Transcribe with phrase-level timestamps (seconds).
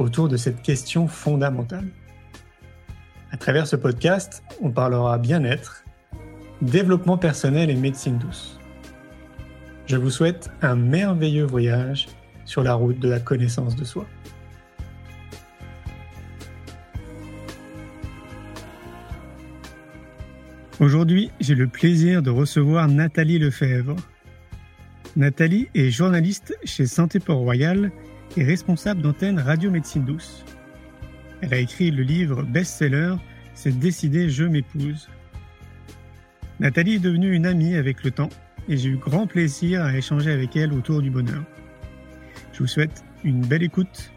[0.00, 1.86] autour de cette question fondamentale.
[3.30, 5.84] À travers ce podcast, on parlera bien-être,
[6.62, 8.58] développement personnel et médecine douce.
[9.86, 12.08] Je vous souhaite un merveilleux voyage
[12.44, 14.06] sur la route de la connaissance de soi.
[20.80, 23.96] Aujourd'hui, j'ai le plaisir de recevoir Nathalie Lefebvre.
[25.14, 27.92] Nathalie est journaliste chez Santé Port-Royal
[28.36, 30.44] et responsable d'antenne Radio Médecine Douce.
[31.40, 33.14] Elle a écrit le livre best-seller
[33.54, 35.08] C'est décidé, je m'épouse.
[36.60, 38.28] Nathalie est devenue une amie avec le temps
[38.68, 41.42] et j'ai eu grand plaisir à échanger avec elle autour du bonheur.
[42.52, 44.10] Je vous souhaite une belle écoute.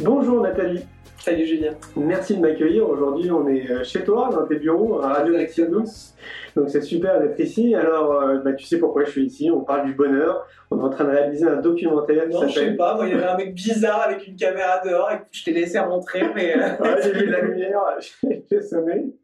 [0.00, 0.84] Bonjour Nathalie.
[1.18, 1.74] Salut Julien.
[1.96, 2.88] Merci de m'accueillir.
[2.88, 6.11] Aujourd'hui, on est euh, chez toi, dans tes bureaux, à Radio Action Douce.
[6.56, 7.74] Donc c'est super d'être ici.
[7.74, 9.50] Alors, euh, bah, tu sais pourquoi je suis ici.
[9.50, 10.46] On parle du bonheur.
[10.70, 12.28] On est en train de réaliser un documentaire.
[12.28, 12.98] Non, je sais pas.
[13.02, 16.22] il y avait un mec bizarre avec une caméra dehors et je t'ai laissé rentrer.
[16.34, 17.80] Mais euh, ouais, j'ai vu la lumière,
[18.50, 19.14] j'ai sonné.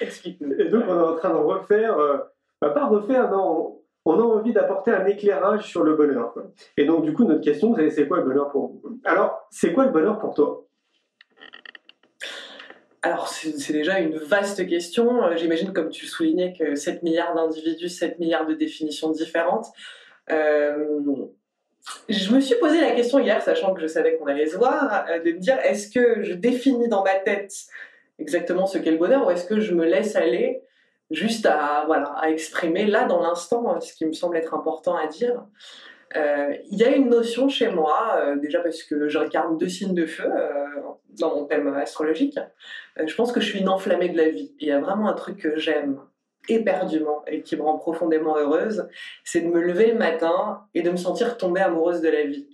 [0.00, 0.54] Explique-nous.
[0.58, 1.96] Et donc, on est en train de refaire.
[2.60, 3.76] Bah, pas refaire, non.
[4.06, 6.34] On a envie d'apporter un éclairage sur le bonheur.
[6.76, 8.98] Et donc, du coup, notre question, c'est quoi le bonheur pour vous?
[9.04, 10.64] Alors, c'est quoi le bonheur pour toi?
[13.02, 15.24] Alors, c'est déjà une vaste question.
[15.24, 19.68] Euh, j'imagine, comme tu soulignais, que 7 milliards d'individus, 7 milliards de définitions différentes.
[20.30, 20.86] Euh,
[22.10, 25.06] je me suis posé la question hier, sachant que je savais qu'on allait se voir,
[25.08, 27.54] euh, de me dire est-ce que je définis dans ma tête
[28.18, 30.62] exactement ce qu'est le bonheur ou est-ce que je me laisse aller
[31.10, 31.86] juste à,
[32.28, 35.42] exprimer là, dans l'instant, ce qui me semble être important à dire?
[36.14, 40.06] Il y a une notion chez moi, euh, déjà parce que j'incarne deux signes de
[40.06, 40.66] feu euh,
[41.18, 42.38] dans mon thème astrologique.
[43.04, 44.54] je pense que je suis une enflammée de la vie.
[44.60, 46.00] Il y a vraiment un truc que j'aime
[46.48, 48.88] éperdument et qui me rend profondément heureuse,
[49.24, 52.48] c'est de me lever le matin et de me sentir tomber amoureuse de la vie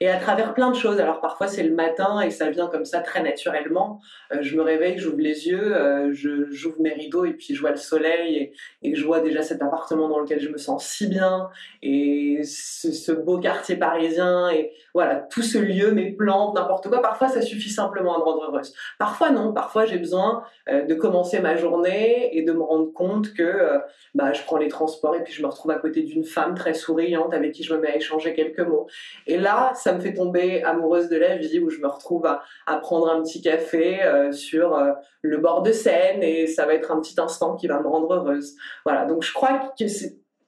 [0.00, 0.98] et à travers plein de choses.
[0.98, 4.00] Alors parfois c'est le matin et ça vient comme ça très naturellement.
[4.32, 7.70] Euh, je me réveille, j'ouvre les yeux, euh, j'ouvre mes rideaux et puis je vois
[7.70, 8.52] le soleil
[8.82, 11.50] et, je vois déjà cet appartement dans lequel je me sens si bien
[11.82, 17.02] et ce, beau quartier parisien et voilà tout ce lieu, mes plantes, n'importe quoi.
[17.02, 18.74] Parfois ça suffit simplement à me rendre heureuse.
[18.98, 19.52] Parfois non.
[19.52, 23.80] Parfois j'ai besoin euh, de commencer ma journée et de me rendre compte que
[24.14, 26.72] bah, je prends les transports et puis je me retrouve à côté d'une femme très
[26.72, 28.86] souriante avec qui je me mets à échanger quelques mots.
[29.26, 32.42] Et là ça me fait tomber amoureuse de la vie, où je me retrouve à,
[32.78, 34.92] prendre un petit café euh, sur euh,
[35.22, 38.12] le bord de Seine et ça va être un petit instant qui va me rendre
[38.12, 38.54] heureuse.
[38.84, 39.84] Voilà, donc je crois que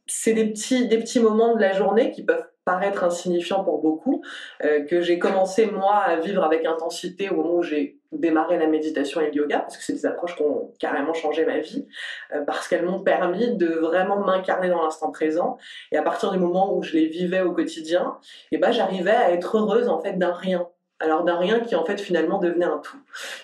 [0.06, 4.22] c'est des petits, des petits moments de la journée qui peuvent paraître insignifiants pour beaucoup,
[4.64, 8.66] euh, que j'ai commencé moi à vivre avec intensité au moment où j'ai démarré la
[8.66, 11.86] méditation et le yoga, parce que c'est des approches qui ont carrément changé ma vie,
[12.34, 15.58] euh, parce qu'elles m'ont permis de vraiment m'incarner dans l'instant présent.
[15.90, 18.18] Et à partir du moment où je les vivais au quotidien,
[18.50, 20.68] et eh ben j'arrivais à être heureuse en fait d'un rien.
[21.00, 22.98] Alors d'un rien qui en fait finalement devenait un tout.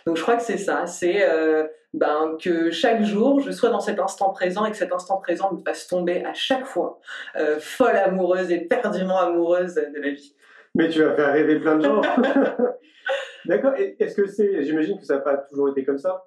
[0.06, 3.81] Donc je crois que c'est ça, c'est euh, ben, que chaque jour je sois dans
[3.81, 7.00] cet instant présent et que cet instant présent me fasse tomber à chaque fois
[7.37, 10.35] euh, folle amoureuse et perdument amoureuse de la vie.
[10.77, 12.00] Mais tu vas faire rêver plein de gens.
[13.48, 13.72] D'accord.
[13.76, 16.25] Est-ce que c'est, j'imagine que ça n'a pas toujours été comme ça?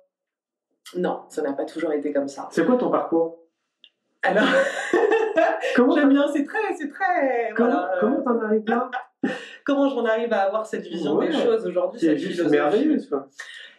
[0.98, 2.50] Non, ça n'a pas toujours été comme ça.
[2.52, 3.38] C'est quoi ton parcours?
[4.24, 4.44] Alors,
[5.96, 7.54] j'aime bien, c'est très, c'est très.
[7.56, 8.90] Comment comment t'en arrives là?
[9.64, 13.30] Comment j'en arrive à avoir cette vision des choses aujourd'hui C'est juste merveilleux, quoi.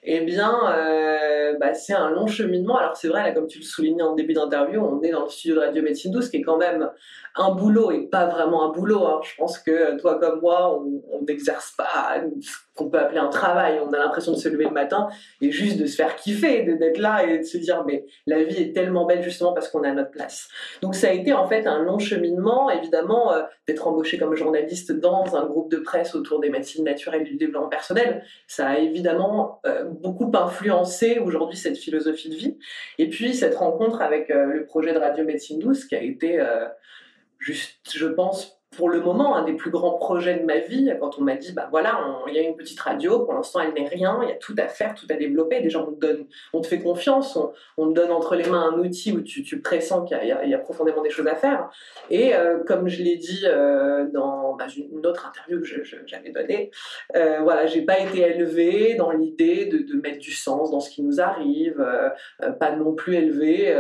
[0.04, 2.76] Eh bien, euh, bah, c'est un long cheminement.
[2.76, 5.28] Alors c'est vrai, là, comme tu le soulignais en début d'interview, on est dans le
[5.28, 6.90] studio de Radio Médecine Douce, qui est quand même
[7.36, 9.06] un boulot et pas vraiment un boulot.
[9.06, 9.20] Hein.
[9.22, 10.76] Je pense que toi comme moi,
[11.12, 12.20] on n'exerce pas
[12.75, 13.81] qu'on peut appeler un travail.
[13.81, 15.08] On a l'impression de se lever le matin
[15.40, 18.60] et juste de se faire kiffer, d'être là et de se dire mais la vie
[18.60, 20.48] est tellement belle justement parce qu'on a notre place.
[20.81, 24.93] Donc ça a été en fait un long cheminement, évidemment, euh, d'être embauché comme journaliste
[24.93, 28.25] dans un groupe de presse autour des médecines naturelles et du développement personnel.
[28.46, 32.59] Ça a évidemment euh, beaucoup influencé aujourd'hui cette philosophie de vie.
[32.99, 36.41] Et puis cette rencontre avec euh, le projet de Radio Médecine Douce qui a été
[37.39, 41.19] juste, je pense, pour le moment, un des plus grands projets de ma vie, quand
[41.19, 43.88] on m'a dit, bah voilà, il y a une petite radio, pour l'instant elle n'est
[43.88, 45.60] rien, il y a tout à faire, tout à développer.
[45.60, 47.38] Déjà, on te, donne, on te fait confiance,
[47.76, 51.02] on, te donne entre les mains un outil où tu, pressens qu'il y, a profondément
[51.02, 51.69] des choses à faire.
[52.10, 55.66] Et euh, comme je l'ai dit euh, dans bah, une autre interview que
[56.06, 56.70] j'avais donnée,
[57.16, 60.90] euh, voilà, j'ai pas été élevée dans l'idée de, de, mettre du sens dans ce
[60.90, 63.72] qui nous arrive, euh, pas non plus élevée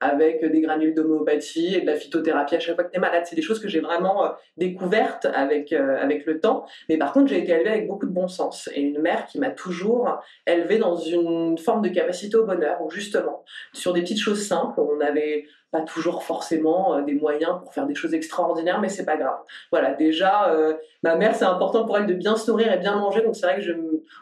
[0.00, 3.24] avec des granules d'homéopathie et de la phytothérapie à chaque fois que tu es malade.
[3.26, 6.66] C'est des choses que j'ai vraiment euh, découverte avec, euh, avec le temps.
[6.88, 8.68] Mais par contre, j'ai été élevée avec beaucoup de bon sens.
[8.74, 12.90] Et une mère qui m'a toujours élevée dans une forme de capacité au bonheur, où
[12.90, 17.74] justement, sur des petites choses simples, on avait pas toujours forcément euh, des moyens pour
[17.74, 19.38] faire des choses extraordinaires, mais c'est pas grave.
[19.72, 22.94] Voilà, déjà, euh, ma mère, c'est important pour elle de bien se nourrir et bien
[22.94, 23.72] manger, donc c'est vrai que je,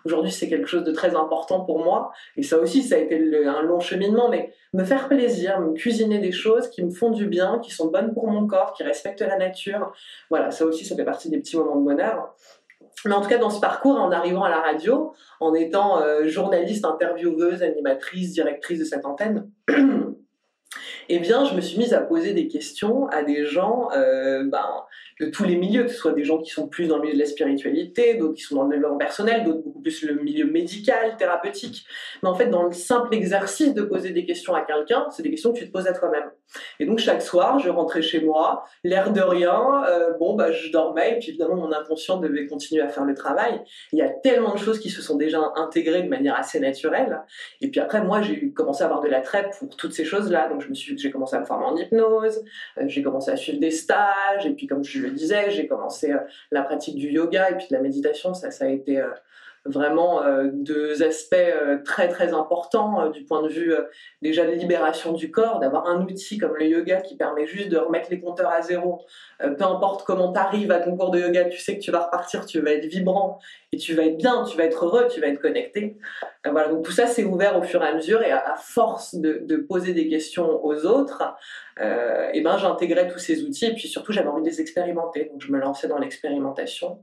[0.06, 2.10] aujourd'hui, c'est quelque chose de très important pour moi.
[2.38, 6.20] Et ça aussi, ça a été un long cheminement, mais me faire plaisir, me cuisiner
[6.20, 9.20] des choses qui me font du bien, qui sont bonnes pour mon corps, qui respectent
[9.20, 9.92] la nature.
[10.30, 12.34] Voilà, ça aussi, ça fait partie des petits moments de bonheur.
[13.04, 16.26] Mais en tout cas, dans ce parcours, en arrivant à la radio, en étant euh,
[16.28, 19.50] journaliste, intervieweuse, animatrice, directrice de cette antenne,
[21.14, 24.66] eh bien, je me suis mise à poser des questions à des gens euh, ben,
[25.20, 27.14] de tous les milieux, que ce soit des gens qui sont plus dans le milieu
[27.14, 30.46] de la spiritualité, d'autres qui sont dans le développement personnel, d'autres beaucoup plus le milieu
[30.46, 31.84] médical, thérapeutique.
[32.22, 35.30] Mais en fait, dans le simple exercice de poser des questions à quelqu'un, c'est des
[35.30, 36.30] questions que tu te poses à toi-même.
[36.80, 40.70] Et donc, chaque soir, je rentrais chez moi, l'air de rien, euh, bon, bah, je
[40.70, 43.60] dormais, et puis évidemment, mon inconscient devait continuer à faire le travail.
[43.92, 47.22] Il y a tellement de choses qui se sont déjà intégrées de manière assez naturelle.
[47.60, 50.48] Et puis après, moi, j'ai commencé à avoir de la traite pour toutes ces choses-là.
[50.48, 52.44] Donc, je me suis, j'ai commencé à me former en hypnose,
[52.78, 56.12] euh, j'ai commencé à suivre des stages, et puis comme je le disais, j'ai commencé
[56.12, 56.18] euh,
[56.50, 58.34] la pratique du yoga et puis de la méditation.
[58.34, 59.08] Ça, ça a été euh,
[59.64, 61.36] vraiment euh, deux aspects
[61.84, 63.74] très très importants du point de vue
[64.20, 67.76] déjà de libération du corps, d'avoir un outil comme le yoga qui permet juste de
[67.76, 69.02] remettre les compteurs à zéro.
[69.38, 72.04] peu importe comment tu arrives à ton cours de yoga, tu sais que tu vas
[72.06, 73.38] repartir, tu vas être vibrant
[73.72, 75.96] et tu vas être bien, tu vas être heureux, tu vas être connecté.
[76.44, 79.40] voilà, donc tout ça s'est ouvert au fur et à mesure et à, force de,
[79.42, 81.22] de, poser des questions aux autres,
[81.80, 85.40] et ben j'intégrais tous ces outils et puis surtout j'avais envie de les expérimenter, donc
[85.40, 86.98] je me lançais dans l'expérimentation.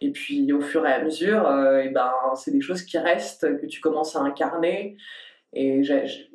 [0.00, 3.58] Et puis au fur et à mesure, euh, et ben, c'est des choses qui restent,
[3.60, 4.96] que tu commences à incarner.
[5.52, 5.82] Et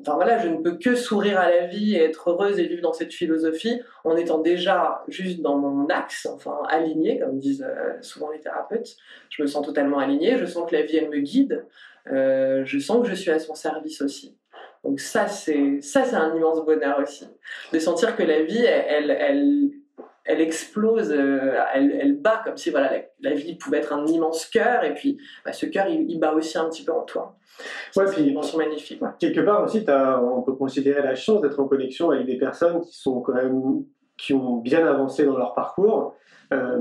[0.01, 2.81] enfin, voilà, je ne peux que sourire à la vie et être heureuse et vivre
[2.81, 7.94] dans cette philosophie en étant déjà juste dans mon axe, enfin aligné, comme disent euh,
[8.01, 8.97] souvent les thérapeutes.
[9.29, 11.65] Je me sens totalement alignée, je sens que la vie, elle me guide,
[12.12, 14.38] euh, je sens que je suis à son service aussi.
[14.83, 15.79] Donc ça, c'est
[16.13, 17.25] un immense bonheur aussi,
[17.71, 19.71] de sentir que la vie, elle, elle
[20.25, 22.92] explose, euh, elle, elle, bat comme si voilà
[23.22, 26.57] la, vie pouvait être un immense cœur et puis bah, ce cœur il, bat aussi
[26.57, 27.38] un petit peu en toi.
[27.95, 29.01] Ouais, puis, une dimension magnifique.
[29.19, 32.81] Quelque part aussi, as, on peut considérer la chance d'être en connexion avec des personnes
[32.81, 33.86] qui sont quand même
[34.18, 36.16] qui ont bien avancé dans leur parcours,
[36.54, 36.77] euh,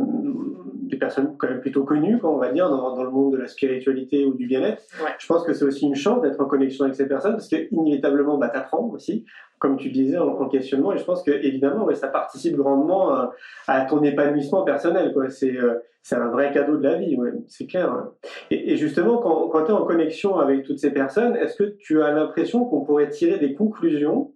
[0.85, 3.49] des personnes quand même plutôt connues, on va dire, dans, dans, le monde de la
[3.49, 4.83] spiritualité ou du bien-être.
[5.19, 8.37] Je pense que c'est aussi une chance d'être en connexion avec ces personnes parce qu'inévitablement,
[8.39, 9.25] bah, t'apprends aussi
[9.65, 10.93] comme tu disais, en, questionnement.
[10.93, 13.31] Et je pense que évidemment, ça participe grandement
[13.67, 15.15] à, ton épanouissement personnel.
[15.17, 17.17] Euh, c'est un vrai cadeau de la vie,
[17.49, 17.91] c'est clair.
[17.91, 18.13] Hein.
[18.51, 22.03] Et, justement, quand, quand tu es en connexion avec toutes ces personnes, est-ce que tu
[22.03, 24.33] as l'impression qu'on pourrait tirer des conclusions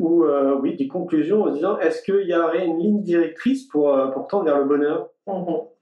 [0.00, 3.68] ou euh, oui, des conclusions en se disant est-ce qu'il y aurait une ligne directrice
[3.68, 5.08] pour, euh, pour tendre vers le bonheur?
[5.28, 5.73] Mmh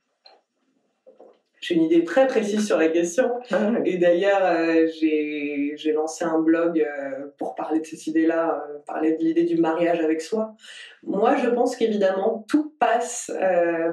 [1.62, 3.30] j'ai une idée très précise sur la question.
[3.52, 8.78] Ah Et d'ailleurs, euh, j'ai lancé un blog euh, pour parler de cette idée-là, euh,
[8.84, 10.56] parler de l'idée du mariage avec soi.
[11.04, 13.30] Moi, je pense qu'évidemment, tout passe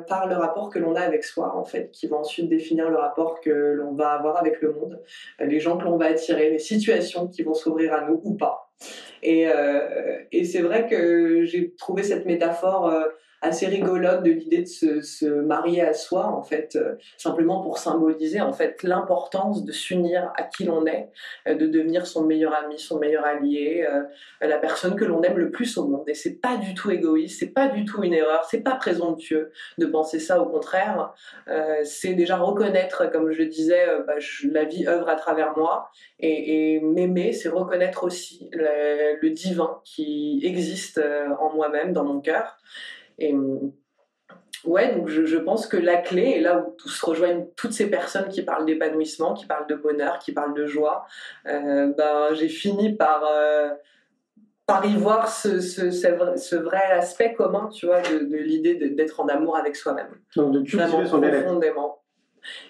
[0.08, 2.98] par le rapport que l'on a avec soi, en fait, qui va ensuite définir le
[2.98, 5.00] rapport que l'on va avoir avec le monde,
[5.40, 8.72] les gens que l'on va attirer, les situations qui vont s'ouvrir à nous ou pas.
[9.22, 9.48] Et,
[10.32, 12.92] et c'est vrai que j'ai trouvé cette métaphore
[13.42, 17.78] assez rigolote de l'idée de se, se, marier à soi, en fait, euh, simplement pour
[17.78, 21.10] symboliser en fait l'importance de s'unir à qui l'on est,
[21.48, 24.04] euh, de devenir son meilleur ami, son meilleur allié, euh,
[24.46, 26.08] la personne que l'on aime le plus au monde.
[26.08, 29.52] Et c'est pas du tout égoïste, c'est pas du tout une erreur, c'est pas présomptueux
[29.78, 30.42] de penser ça.
[30.42, 31.14] Au contraire,
[31.84, 34.16] c'est déjà reconnaître, comme je disais, bah,
[34.52, 39.82] la vie œuvre à travers moi, et, et m'aimer, c'est reconnaître aussi le, le divin
[39.84, 41.02] qui existe
[41.40, 42.58] en moi-même, dans mon cœur.
[43.20, 43.36] Et
[44.66, 48.30] ouais, donc je, pense que la clé, est là où se rejoignent toutes ces personnes
[48.30, 51.06] qui parlent d'épanouissement, qui parlent de bonheur, qui parlent de joie,
[51.48, 53.70] euh, ben, j'ai fini par, euh,
[54.66, 59.28] par y voir ce, ce, ce, vrai aspect commun, tu vois, de, l'idée d'être en
[59.28, 60.10] amour avec soi-même.
[60.36, 61.99] Donc de cultiver son profondément.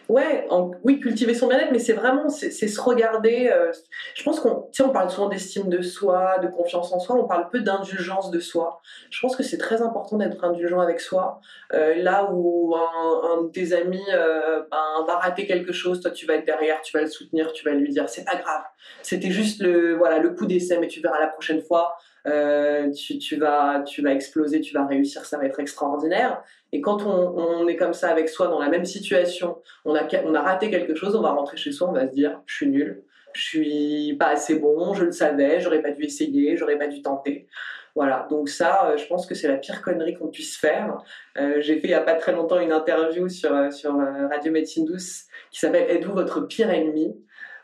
[0.09, 0.47] Ouais,
[0.83, 3.47] oui, cultiver son bien-être, mais c'est vraiment, c'est se regarder.
[3.53, 3.71] euh,
[4.15, 7.27] je pense qu'on, tu on parle souvent d'estime de soi, de confiance en soi, on
[7.27, 8.81] parle peu d'indulgence de soi.
[9.11, 11.41] Je pense que c'est très important d'être indulgent avec soi.
[11.73, 16.09] Euh, là où un, un de tes amis euh, ben, va rater quelque chose, toi
[16.09, 18.63] tu vas être derrière, tu vas le soutenir, tu vas lui dire c'est pas grave,
[19.03, 21.95] c'était juste le voilà le coup d'essai, mais tu verras la prochaine fois.
[22.29, 26.41] Euh, tu, vas tu vas exploser, tu vas réussir, ça va être extraordinaire.
[26.71, 30.69] Et quand on, est comme ça avec soi dans la même situation, on a, raté
[30.69, 33.41] quelque chose, on va rentrer chez soi, on va se dire je suis nul, je
[33.41, 37.47] suis pas assez bon, je le savais, j'aurais pas dû essayer, j'aurais pas dû tenter.
[37.95, 40.99] Voilà, donc ça, euh, je pense que c'est la pire connerie qu'on puisse faire.
[41.37, 43.95] Euh, J'ai fait il y a pas très longtemps une interview sur, sur
[44.29, 47.15] Radio Médecine Douce qui s'appelle Êtes-vous votre pire ennemi?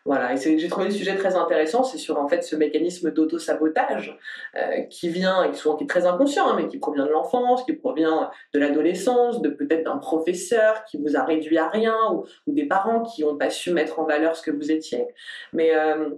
[0.05, 4.15] Voilà, et j'ai trouvé le sujet très intéressant, c'est sur en fait ce mécanisme d'auto-sabotage
[4.55, 7.63] euh, qui vient, et souvent qui est très inconscient, hein, mais qui provient de l'enfance,
[7.63, 12.25] qui provient de l'adolescence, de peut-être d'un professeur qui vous a réduit à rien, ou,
[12.45, 15.07] ou des parents qui n'ont pas su mettre en valeur ce que vous étiez.
[15.53, 16.11] Mais euh,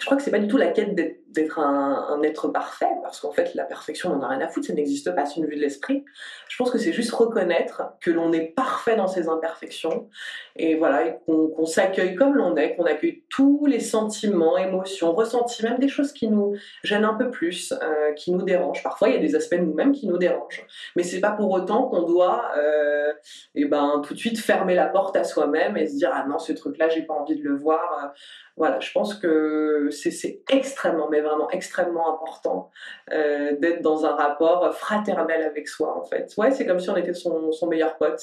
[0.00, 3.32] je crois que c'est pas du tout la quête d'être un, être parfait, parce qu'en
[3.32, 5.56] fait la perfection on n'en a rien à foutre, ça n'existe pas, c'est une vue
[5.56, 6.04] de l'esprit.
[6.48, 10.08] Je pense que c'est juste reconnaître que l'on est parfait dans ses imperfections,
[10.56, 15.62] et voilà, et qu'on s'accueille comme l'on est, qu'on accueille tous les sentiments, émotions, ressentis,
[15.62, 18.82] même des choses qui nous gênent un peu plus, euh, qui nous dérangent.
[18.82, 21.50] Parfois il y a des aspects de nous-mêmes qui nous dérangent, mais c'est pas pour
[21.50, 23.12] autant qu'on doit, euh,
[23.54, 26.38] et ben tout de suite fermer la porte à soi-même et se dire ah non
[26.38, 28.12] ce truc-là j'ai pas envie de le voir.
[28.56, 32.70] Voilà, je pense que c'est- c'est extrêmement, mais vraiment extrêmement important
[33.12, 36.32] euh, d'être dans un rapport fraternel avec soi, en fait.
[36.36, 38.22] Ouais, c'est comme si on était son, son meilleur pote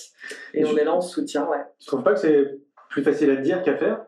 [0.54, 1.60] et on Je- est là, on se soutient, ouais.
[1.80, 2.58] Tu trouves pas que c'est
[2.90, 4.06] plus facile à dire qu'à faire?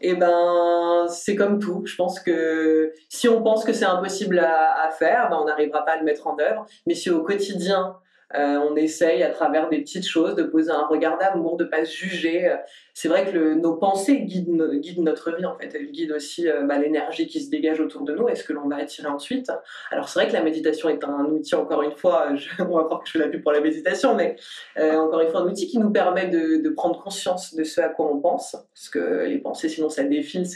[0.00, 1.82] Et ben, c'est comme tout.
[1.86, 5.84] Je pense que si on pense que c'est impossible à, à faire, ben, on n'arrivera
[5.84, 6.66] pas à le mettre en œuvre.
[6.86, 7.96] Mais si au quotidien,
[8.34, 11.84] euh, on essaye à travers des petites choses de poser un regard d'amour, de pas
[11.84, 12.52] se juger.
[12.92, 15.70] Euh, C'est vrai que nos pensées guident, guident notre vie en fait.
[15.74, 18.52] Elles guident aussi euh, bah, l'énergie qui se dégage autour de nous et ce que
[18.52, 19.50] l'on va attirer ensuite.
[19.90, 22.84] Alors c'est vrai que la méditation est un outil, encore une fois, je, on va
[22.84, 24.36] croire que je fais la pub pour la méditation, mais
[24.78, 27.80] euh, encore une fois un outil qui nous permet de, de prendre conscience de ce
[27.80, 30.46] à quoi on pense, parce que les pensées sinon ça défile,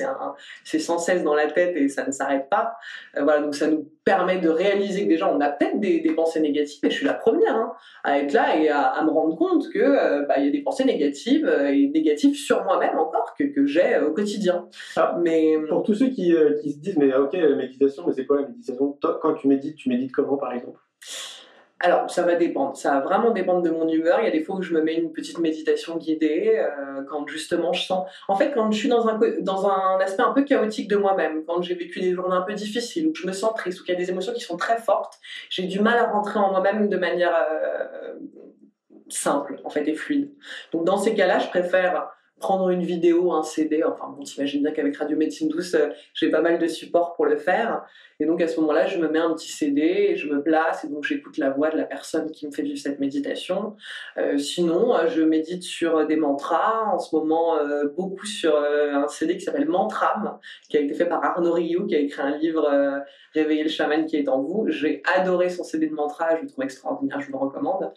[0.65, 2.77] c'est sans cesse dans la tête et ça ne s'arrête pas.
[3.17, 6.41] Euh, voilà, donc ça nous permet de réaliser que déjà on a peut-être des, pensées
[6.41, 7.73] négatives, et je suis la première hein,
[8.05, 10.63] à être là et à, me rendre compte que euh, bah, il y a des
[10.63, 14.69] pensées négatives euh, et négatives sur moi-même encore que, que j'ai euh, au quotidien.
[14.97, 15.17] Ah.
[15.23, 18.27] Mais Pour tous ceux qui, euh, qui se disent, mais ok, la méditation, mais c'est
[18.27, 18.99] quoi la méditation?
[19.21, 20.81] Quand tu médites, tu médites comment par exemple?
[21.79, 22.75] Alors, ça va dépendre.
[22.75, 24.21] Ça va vraiment dépendre de mon humeur.
[24.21, 27.27] Il y a des fois où je me mets une petite méditation guidée, euh, quand
[27.29, 28.09] justement je sens.
[28.29, 31.45] En fait, quand je suis dans un, dans un aspect un peu chaotique de moi-même,
[31.45, 33.91] quand j'ai vécu des journées un peu difficiles, où je me sens triste, où il
[33.91, 35.19] y a des émotions qui sont très fortes,
[35.51, 38.15] j'ai du mal à rentrer en moi-même de manière euh,
[39.11, 40.33] simple, en fait, et fluide.
[40.73, 43.83] Donc, dans ces cas-là, je préfère prendre une vidéo, un CD.
[43.83, 47.27] Enfin, bon, t'imagines bien qu'avec Radio Médecine Douce, euh, j'ai pas mal de support pour
[47.27, 47.85] le faire.
[48.19, 50.89] Et donc à ce moment-là, je me mets un petit CD je me place et
[50.89, 53.77] donc j'écoute la voix de la personne qui me fait vivre cette méditation.
[54.17, 56.93] Euh, sinon, euh, je médite sur des mantras.
[56.93, 57.57] En ce moment,
[57.97, 60.39] beaucoup sur un CD qui s'appelle Mantram,
[60.69, 63.03] qui a été fait par Arnaud Rioux, qui a écrit un livre
[63.35, 64.67] Réveiller le chaman qui est en vous.
[64.69, 67.93] J'ai adoré son CD de mantra, je le trouve extraordinaire, je vous le recommande.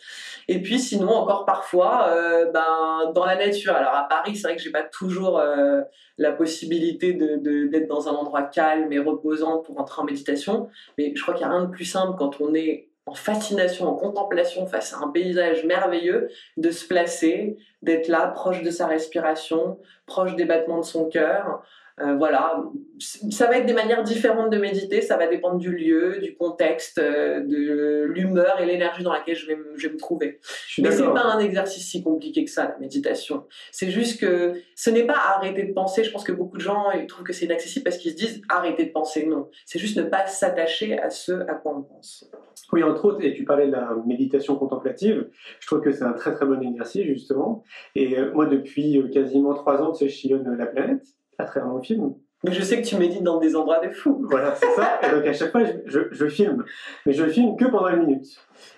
[0.50, 2.14] Et puis sinon, encore parfois,
[2.54, 3.74] ben, dans la nature.
[3.74, 5.82] Alors à Paris, c'est vrai que j'ai pas toujours euh,
[6.18, 10.70] la possibilité d'être dans un endroit calme et reposant pour entrer en méditation.
[10.98, 13.88] Mais je crois qu'il n'y a rien de plus simple quand on est en fascination,
[13.88, 18.86] en contemplation face à un paysage merveilleux, de se placer, d'être là, proche de sa
[18.86, 21.64] respiration, proche des battements de son cœur.
[22.02, 22.64] Euh, voilà,
[23.00, 26.98] ça va être des manières différentes de méditer, ça va dépendre du lieu, du contexte,
[26.98, 30.40] euh, de l'humeur et l'énergie dans laquelle je vais, me- je vais me trouver.
[30.78, 33.46] Mais c'est pas un exercice si compliqué que ça, la méditation.
[33.72, 36.04] C'est juste que ce n'est pas arrêter de penser.
[36.04, 38.42] Je pense que beaucoup de gens ils trouvent que c'est inaccessible parce qu'ils se disent
[38.50, 39.26] arrêter de penser.
[39.26, 42.30] Non, c'est juste ne pas s'attacher à ce à quoi on pense.
[42.72, 45.28] Oui, entre autres, et tu parlais de la méditation contemplative,
[45.60, 47.64] je trouve que c'est un très très bon exercice justement.
[47.96, 51.04] Et euh, moi, depuis quasiment trois ans, tu sais, je sillonne la planète
[51.40, 52.14] à travers mon film.
[52.44, 54.26] Mais je sais que tu médites dans des endroits de fou.
[54.30, 55.00] Voilà, c'est ça.
[55.04, 56.64] Et donc à chaque fois, je, je, je filme.
[57.06, 58.28] Mais je filme que pendant une minute.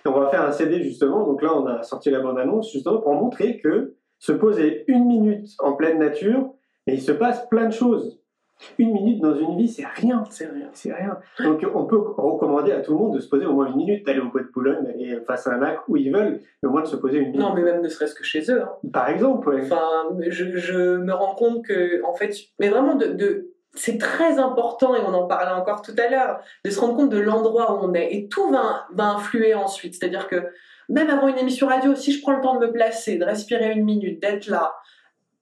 [0.04, 1.24] Et on va faire un CD justement.
[1.24, 5.48] Donc là, on a sorti la bande-annonce justement pour montrer que se poser une minute
[5.58, 6.50] en pleine nature,
[6.86, 8.21] mais il se passe plein de choses.
[8.78, 10.24] Une minute dans une vie, c'est rien.
[10.30, 10.68] C'est rien.
[10.72, 11.18] C'est rien.
[11.44, 14.04] Donc on peut recommander à tout le monde de se poser au moins une minute,
[14.06, 16.72] d'aller au Bois de Boulogne, d'aller face à un lac où ils veulent, mais au
[16.72, 17.40] moins de se poser une minute.
[17.40, 18.62] Non, mais même ne serait-ce que chez eux.
[18.62, 18.70] hein.
[18.92, 19.62] Par exemple, ouais.
[19.62, 19.82] Enfin,
[20.28, 24.94] je, je me rends compte que, en fait, mais vraiment de, de c'est très important,
[24.94, 27.78] et on en parlait encore tout à l'heure, de se rendre compte de l'endroit où
[27.86, 28.14] on est.
[28.14, 29.94] Et tout va, va influer ensuite.
[29.94, 30.36] C'est-à-dire que
[30.90, 33.72] même avant une émission radio, si je prends le temps de me placer, de respirer
[33.72, 34.74] une minute, d'être là,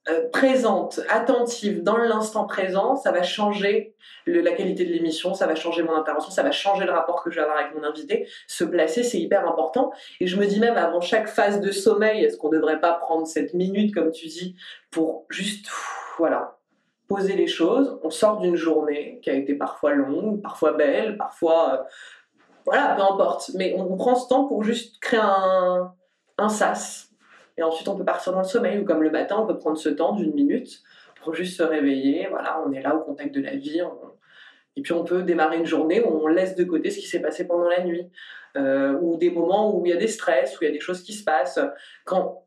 [0.08, 3.94] euh, présente, attentive, dans l'instant présent, ça va changer
[4.26, 7.30] la qualité de l'émission, ça va changer mon intervention, ça va changer le rapport que
[7.30, 8.26] je vais avoir avec mon invité.
[8.46, 9.92] Se placer, c'est hyper important.
[10.20, 12.94] Et je me dis même avant chaque phase de sommeil, est-ce qu'on ne devrait pas
[12.94, 14.56] prendre cette minute, comme tu dis,
[14.90, 15.66] pour juste,
[16.16, 16.56] voilà,
[17.06, 17.98] poser les choses.
[18.02, 21.82] On sort d'une journée qui a été parfois longue, parfois belle, parfois, euh,
[22.64, 23.50] voilà, peu importe.
[23.54, 25.20] Mais on, prend ce temps pour juste créer
[26.38, 27.09] un sas.
[27.60, 29.76] Et ensuite, on peut partir dans le sommeil, ou comme le matin, on peut prendre
[29.76, 30.80] ce temps d'une minute
[31.22, 32.26] pour juste se réveiller.
[32.30, 33.82] Voilà, on est là au contact de la vie.
[33.82, 33.98] on-
[34.76, 37.20] Et puis, on peut démarrer une journée où on laisse de côté ce qui s'est
[37.20, 38.08] passé pendant la nuit.
[38.56, 40.80] Euh, ou des moments où il y a des stress, où il y a des
[40.80, 41.60] choses qui se passent.
[42.06, 42.44] Quand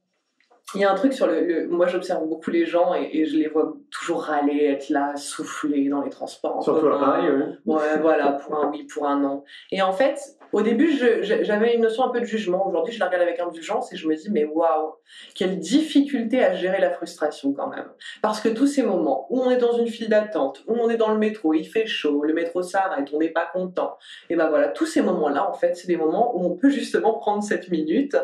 [0.74, 1.42] il y a un truc sur le.
[1.46, 5.16] le- moi, j'observe beaucoup les gens et, et je les vois toujours râler, être là,
[5.16, 6.58] souffler dans les transports.
[6.58, 7.00] en Surtout commun.
[7.00, 7.46] Paris, ouais.
[7.68, 9.44] Ouais, voilà, pour un oui, pour un non.
[9.72, 10.18] Et en fait,
[10.54, 10.92] au début,
[11.22, 12.68] j'avais une notion un peu de jugement.
[12.68, 14.94] Aujourd'hui, je la regarde avec indulgence et je me dis, mais waouh,
[15.36, 17.90] quelle difficulté à gérer la frustration quand même.
[18.22, 20.98] Parce que tous ces moments où on est dans une file d'attente, où on est
[20.98, 23.98] dans le métro, il fait chaud, le métro s'arrête, on n'est pas content.
[24.30, 27.14] Et ben voilà, tous ces moments-là, en fait, c'est des moments où on peut justement
[27.14, 28.16] prendre cette minute,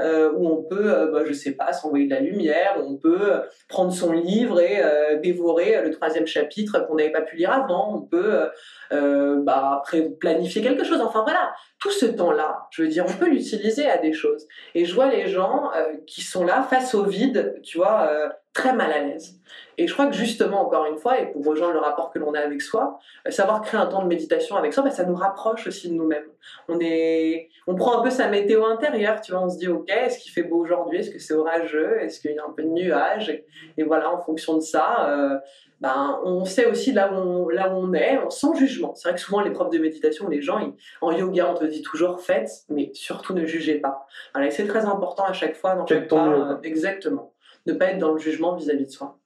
[0.00, 2.96] euh, où on peut, euh, bah, je sais pas, s'envoyer de la lumière, où on
[2.96, 7.36] peut euh, prendre son livre et euh, dévorer le troisième chapitre qu'on n'avait pas pu
[7.36, 7.94] lire avant.
[7.94, 8.48] On peut
[8.92, 11.00] euh, bah, après planifier quelque chose.
[11.00, 14.46] Enfin voilà, tout ce temps-là, je veux dire, on peut l'utiliser à des choses.
[14.74, 18.28] Et je vois les gens euh, qui sont là face au vide, tu vois, euh,
[18.56, 19.38] très mal à l'aise.
[19.78, 22.32] Et je crois que justement, encore une fois, et pour rejoindre le rapport que l'on
[22.32, 25.14] a avec soi, euh, savoir créer un temps de méditation avec soi, bah, ça nous
[25.14, 26.24] rapproche aussi de nous-mêmes.
[26.68, 29.90] On est, on prend un peu sa météo intérieure, tu vois, on se dit, ok,
[29.90, 32.62] est-ce qu'il fait beau aujourd'hui, est-ce que c'est orageux, est-ce qu'il y a un peu
[32.62, 33.44] de nuages, et,
[33.76, 35.36] et voilà, en fonction de ça, euh,
[35.82, 38.94] ben, on sait aussi là où on, là où on est, sans jugement.
[38.94, 40.72] C'est vrai que souvent les profs de méditation, les gens, ils-
[41.02, 44.06] en yoga, on te dit toujours faites, mais surtout ne jugez pas.
[44.32, 47.34] Voilà, et c'est très important à chaque fois dans chaque pas, euh, exactement,
[47.66, 49.18] ne pas être dans le jugement vis-à-vis de soi.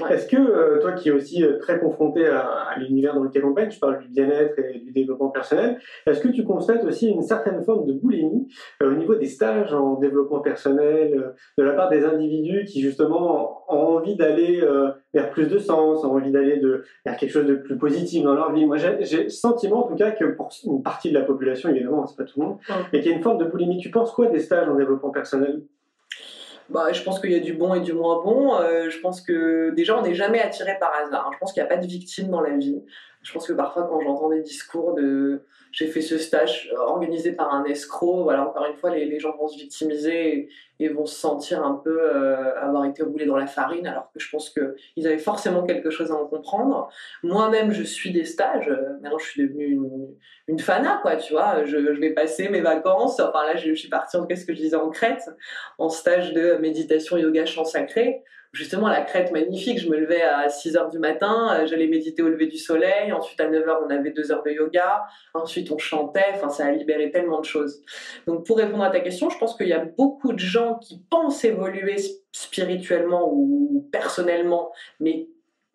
[0.00, 0.14] Ouais.
[0.14, 3.44] Est-ce que euh, toi qui es aussi euh, très confronté à, à l'univers dans lequel
[3.44, 7.08] on baigne, tu parles du bien-être et du développement personnel, est-ce que tu constates aussi
[7.08, 8.46] une certaine forme de boulimie
[8.84, 12.82] euh, au niveau des stages en développement personnel, euh, de la part des individus qui
[12.82, 17.32] justement ont envie d'aller euh, vers plus de sens, ont envie d'aller de, vers quelque
[17.32, 18.66] chose de plus positif dans leur vie?
[18.66, 21.68] Moi j'ai j'ai le sentiment en tout cas que pour une partie de la population,
[21.70, 22.76] évidemment, c'est pas tout le monde, Ouais.
[22.92, 23.78] mais qu'il y a une forme de boulimie.
[23.78, 25.62] Tu penses quoi des stages en développement personnel?
[26.70, 28.54] Bah, je pense qu'il y a du bon et du moins bon.
[28.54, 31.30] Euh, je pense que déjà, on n'est jamais attiré par hasard.
[31.32, 32.82] Je pense qu'il n'y a pas de victime dans la vie.
[33.22, 37.32] Je pense que parfois, quand j'entends des discours de j'ai fait ce stage euh, organisé
[37.32, 40.48] par un escroc, voilà, encore une fois, les, les gens vont se victimiser
[40.80, 44.18] et vont se sentir un peu euh, avoir été roulés dans la farine, alors que
[44.18, 46.88] je pense qu'ils avaient forcément quelque chose à en comprendre.
[47.22, 48.68] Moi-même, je suis des stages.
[48.68, 50.08] Euh, Maintenant, je suis devenue une,
[50.48, 51.64] une fana, quoi, tu vois.
[51.64, 53.20] Je, je vais passer mes vacances.
[53.20, 55.30] Enfin, là, je, suis partie, en qu'est-ce que je disais, en Crète,
[55.78, 58.22] en stage de méditation, yoga, chant sacré.
[58.54, 62.22] Justement, la crête magnifique, je me levais à 6 heures du matin, euh, j'allais méditer
[62.22, 65.02] au lever du soleil, ensuite à 9 heures, on avait 2 heures de yoga,
[65.34, 67.82] ensuite on chantait, enfin, ça a libéré tellement de choses.
[68.28, 71.02] Donc, pour répondre à ta question, je pense qu'il y a beaucoup de gens qui
[71.10, 71.96] pensent évoluer
[72.32, 75.28] spirituellement ou personnellement, mais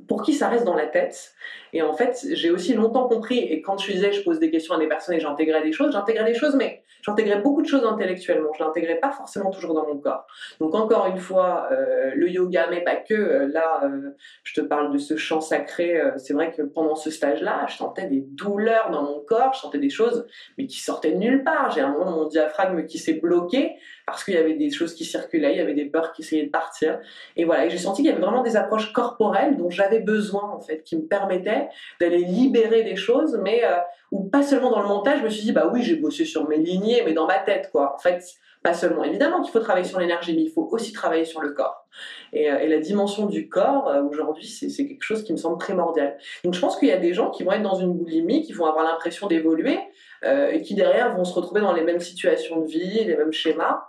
[0.08, 1.34] pour qui ça reste dans la tête.
[1.74, 4.74] Et en fait, j'ai aussi longtemps compris, et quand je disais, je pose des questions
[4.74, 7.86] à des personnes et j'intégrais des choses, j'intégrais des choses, mais j'intégrais beaucoup de choses
[7.86, 10.26] intellectuellement, je l'intégrais pas forcément toujours dans mon corps.
[10.60, 13.14] Donc encore une fois, euh, le yoga, mais pas que.
[13.14, 16.02] euh, là, euh, je te parle de ce chant sacré.
[16.18, 19.80] c'est vrai que pendant ce stage-là, je sentais des douleurs dans mon corps, je sentais
[19.80, 20.26] des choses,
[20.58, 21.72] mais qui sortaient de nulle part.
[21.72, 23.76] J'ai un moment mon diaphragme qui s'est bloqué
[24.12, 26.46] parce qu'il y avait des choses qui circulaient, il y avait des peurs qui essayaient
[26.46, 27.00] de partir.
[27.36, 30.52] Et voilà, et j'ai senti qu'il y avait vraiment des approches corporelles dont j'avais besoin
[30.52, 31.70] en fait, qui me permettaient
[32.00, 33.78] d'aller libérer des choses, mais euh,
[34.12, 35.20] ou pas seulement dans le mental.
[35.20, 37.70] Je me suis dit bah oui, j'ai bossé sur mes lignées, mais dans ma tête
[37.72, 37.96] quoi.
[37.96, 38.24] En fait,
[38.64, 39.04] pas seulement.
[39.04, 41.88] Évidemment qu'il faut travailler sur l'énergie, mais il faut aussi travailler sur le corps.
[42.34, 45.58] Et, euh, la dimension du corps, euh, aujourd'hui, c'est c'est quelque chose qui me semble
[45.58, 46.18] primordial.
[46.44, 48.54] Donc je pense qu'il y a des gens qui vont être dans une boulimie, qui
[48.54, 49.80] vont avoir l'impression d'évoluer,
[50.26, 53.32] euh, et qui derrière vont se retrouver dans les mêmes situations de vie, les mêmes
[53.32, 53.86] schémas.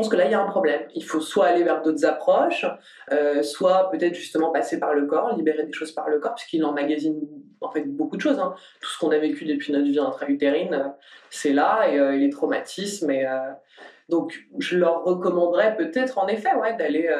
[0.00, 0.80] Pense que là, il y a un problème.
[0.94, 2.64] Il faut soit aller vers d'autres approches,
[3.12, 6.64] euh, soit peut-être justement passer par le corps, libérer des choses par le corps, puisqu'il
[6.64, 7.20] emmagasine
[7.60, 8.38] en fait beaucoup de choses.
[8.38, 8.54] hein.
[8.80, 10.88] Tout ce qu'on a vécu depuis notre vie intra-utérine, euh,
[11.28, 13.12] c'est là, et, euh, les traumatismes.
[14.08, 17.14] Donc, je leur recommanderais peut-être, en effet, d'aller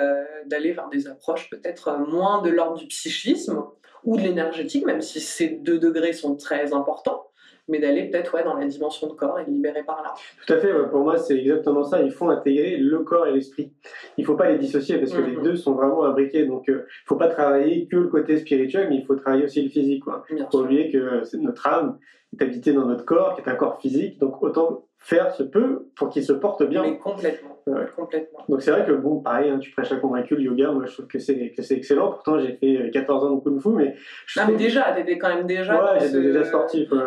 [0.46, 3.62] d'aller vers des approches peut-être moins de l'ordre du psychisme
[4.04, 7.29] ou de l'énergétique, même si ces deux degrés sont très importants,
[7.70, 10.12] mais d'aller peut-être ouais, dans la dimension de corps et de libérer par là.
[10.46, 12.02] Tout à fait, pour moi c'est exactement ça.
[12.02, 13.72] Il faut intégrer le corps et l'esprit.
[14.18, 15.42] Il ne faut pas les dissocier parce que les Mhm.
[15.42, 16.44] deux sont vraiment imbriqués.
[16.46, 19.62] Donc il ne faut pas travailler que le côté spirituel, mais il faut travailler aussi
[19.62, 20.02] le physique.
[20.30, 20.60] Il ne faut sûr.
[20.60, 21.98] oublier que c'est- notre âme
[22.38, 24.18] est habitée dans notre corps, qui est un corps physique.
[24.18, 26.82] Donc autant faire ce peu pour qu'il se porte bien.
[26.82, 27.56] Mais complètement.
[27.72, 27.86] Ouais.
[27.96, 28.40] complètement.
[28.48, 30.92] Donc c'est vrai que bon, pareil, hein, tu prêches à convaincu le yoga, moi je
[30.92, 32.10] trouve que c'est que c'est excellent.
[32.10, 33.94] Pourtant j'ai fait 14 ans de kung fu, mais
[34.26, 35.74] je Non, mais déjà, t'étais quand même déjà.
[35.74, 36.90] Ouais, j'étais ce- déjà sportif.
[36.92, 36.98] ouais.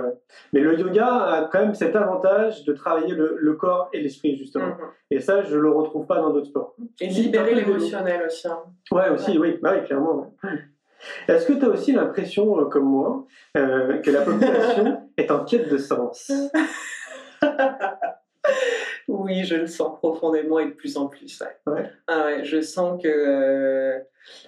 [0.54, 4.38] Mais le yoga a quand même cet avantage de travailler le, le corps et l'esprit
[4.38, 4.67] justement.
[4.67, 4.78] Mhm.
[5.12, 6.76] Et ça, je le retrouve pas dans d'autres sports.
[7.02, 8.47] Et C'est libérer l'émotionnel aussi.
[8.47, 8.60] hein.
[8.91, 10.34] Ouais, aussi, oui, bah oui, clairement.
[10.43, 10.49] ouais.
[11.28, 13.26] Est-ce que tu as aussi l'impression, euh, comme moi,
[13.58, 16.32] euh, que la population est en quête de sens?
[19.08, 21.42] Oui, je le sens profondément et de plus en plus.
[21.42, 21.74] Ouais.
[21.74, 21.89] Ouais.
[22.08, 24.02] Ah je sens que.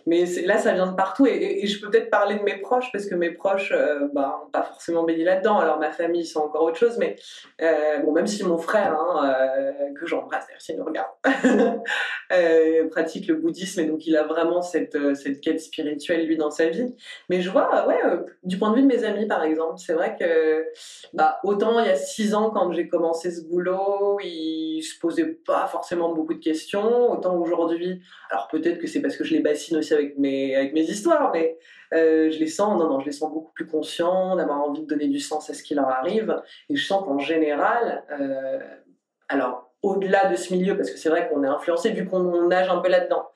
[0.06, 3.06] Mais là, ça vient de partout et, je peux peut-être parler de mes proches parce
[3.06, 5.58] que mes proches euh, bah, pas forcément baigné là-dedans.
[5.60, 7.16] Alors ma famille, c'est encore autre chose, mais
[7.62, 11.10] euh, bon, même si mon frère, hein, euh, que j'embrasse d'ailleurs s'il nous regarde,
[12.92, 16.52] pratique le bouddhisme et donc il a vraiment cette, euh, cette quête spirituelle lui dans
[16.52, 16.96] sa vie.
[17.30, 18.00] Mais je vois, ouais,
[18.44, 20.66] du point de vue de mes amis par exemple, c'est vrai que
[21.14, 25.38] bah, autant il y a six ans quand j'ai commencé ce boulot, ils se posaient
[25.46, 29.42] pas forcément beaucoup de questions, autant aujourd'hui, alors peut-être que c'est parce que je les
[29.42, 31.58] bassine aussi avec mes, avec mes histoires, mais
[31.94, 34.88] euh, je les sens, non, non, je les sens beaucoup plus conscients, d'avoir envie de
[34.88, 38.60] donner du sens à ce qui leur arrive, et je sens qu'en général, euh,
[39.30, 42.70] alors au-delà de ce milieu, parce que c'est vrai qu'on est influencé vu qu'on nage
[42.70, 43.28] un peu là-dedans,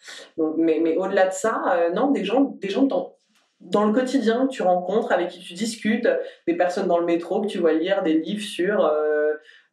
[0.57, 3.15] mais, mais au-delà de ça, euh, non, des gens, des gens dans,
[3.59, 6.07] dans le quotidien que tu rencontres, avec qui tu discutes,
[6.47, 8.83] des personnes dans le métro que tu vois lire des livres sur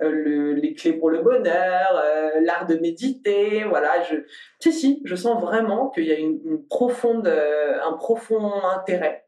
[0.01, 4.03] le- les clés pour le bonheur, euh, l'art de méditer, voilà.
[4.03, 4.17] Je,
[4.61, 9.25] si, si, je sens vraiment qu'il y a une, profonde, euh, un profond intérêt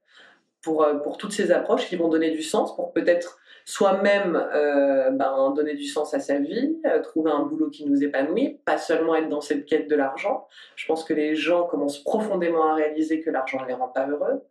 [0.63, 5.11] pour, euh, pour toutes ces approches qui vont donner du sens, pour peut-être soi-même euh,
[5.11, 8.79] ben, donner du sens à sa vie, euh, trouver un boulot qui nous épanouit, pas
[8.79, 10.47] seulement être dans cette quête de l'argent.
[10.75, 14.07] Je pense que les gens commencent profondément à réaliser que l'argent ne les rend pas
[14.09, 14.43] heureux.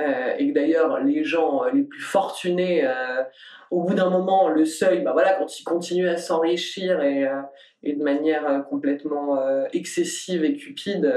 [0.00, 3.22] Euh, et que d'ailleurs, les gens euh, les plus fortunés, euh,
[3.70, 7.42] au bout d'un moment, le seuil, bah voilà, quand ils continuent à s'enrichir et, euh,
[7.82, 11.12] et de manière euh, complètement euh, excessive et cupide,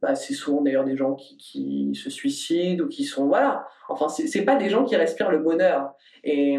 [0.00, 3.26] bah, c'est souvent d'ailleurs des gens qui, qui se suicident ou qui sont.
[3.26, 3.66] Voilà.
[3.88, 5.92] Enfin, c'est pas des gens qui respirent le bonheur.
[6.22, 6.58] Et.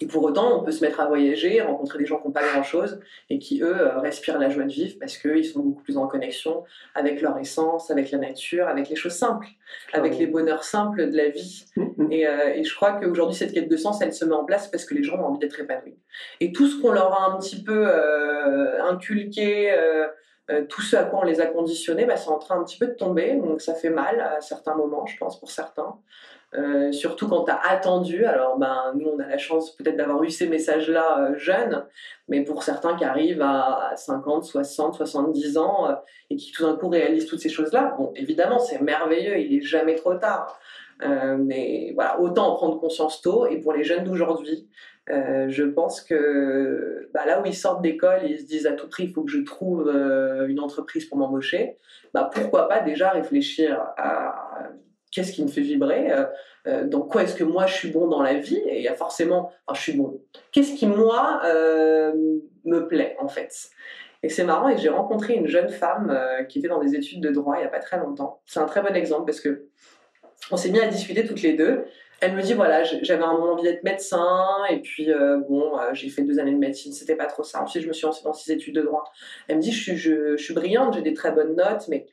[0.00, 2.46] Et pour autant, on peut se mettre à voyager, rencontrer des gens qui n'ont pas
[2.52, 5.96] grand-chose et qui, eux, euh, respirent la joie de vivre parce qu'ils sont beaucoup plus
[5.96, 9.48] en connexion avec leur essence, avec la nature, avec les choses simples,
[9.92, 11.64] avec les bonheurs simples de la vie.
[11.76, 12.12] Mhm.
[12.12, 14.68] Et, euh, et je crois qu'aujourd'hui, cette quête de sens, elle se met en place
[14.68, 15.98] parce que les gens ont envie d'être épanouis.
[16.40, 19.72] Et tout ce qu'on leur a un petit peu euh, inculqué,
[20.50, 22.78] euh, tout ce à quoi on les a conditionnés, bah, c'est en train un petit
[22.78, 23.34] peu de tomber.
[23.34, 25.96] Donc ça fait mal à certains moments, je pense, pour certains.
[26.54, 28.24] Euh, surtout quand tu as attendu.
[28.24, 31.84] Alors, ben, nous, on a la chance peut-être d'avoir eu ces messages-là euh, jeunes,
[32.28, 35.94] mais pour certains qui arrivent à 50, 60, 70 ans euh,
[36.30, 39.60] et qui tout d'un coup réalisent toutes ces choses-là, bon, évidemment, c'est merveilleux, il est
[39.60, 40.58] jamais trop tard.
[41.02, 43.46] Euh, mais voilà, autant en prendre conscience tôt.
[43.46, 44.68] Et pour les jeunes d'aujourd'hui,
[45.10, 48.88] euh, je pense que bah, là où ils sortent d'école ils se disent à tout
[48.88, 49.88] prix, il faut que je trouve
[50.48, 51.76] une entreprise pour m'embaucher,
[52.12, 54.47] bah, pourquoi pas déjà réfléchir à
[55.10, 56.24] qu'est-ce qui me fait vibrer, euh,
[56.66, 58.88] euh, dans quoi est-ce que moi je suis bon dans la vie, et il y
[58.88, 60.20] a forcément, enfin je suis bon,
[60.52, 62.12] qu'est-ce qui moi euh,
[62.64, 63.52] me plaît en fait?
[64.22, 66.18] Et c'est marrant, et j'ai rencontré une jeune femme
[66.48, 68.40] qui était dans des études de droit il n'y a pas très longtemps.
[68.46, 69.68] C'est un très bon exemple parce que
[70.50, 71.84] on s'est mis à discuter toutes les deux.
[72.20, 75.90] Elle me dit voilà, j'avais un moment envie d'être médecin, et puis euh, bon, euh,
[75.92, 77.62] j'ai fait deux années de médecine, c'était pas trop ça.
[77.62, 79.04] Ensuite, je me suis lancée dans ces études de droit.
[79.46, 82.06] Elle me dit je suis, je, je suis brillante, j'ai des très bonnes notes, mais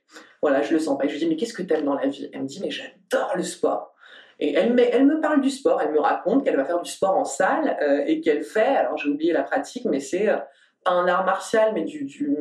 [0.43, 1.05] voilà, je le sens pas.
[1.05, 2.29] Et je lui dis mais qu'est-ce que tu aimes dans la vie?
[2.33, 3.95] Elle me dit mais j'adore le sport.
[4.39, 6.91] Et elle, me- elle me parle du sport, elle me raconte qu'elle va faire du
[6.91, 10.37] sport en salle euh, et qu'elle fait, alors j'ai oublié la pratique, mais c'est euh,
[10.85, 12.35] un art martial, mais du, du,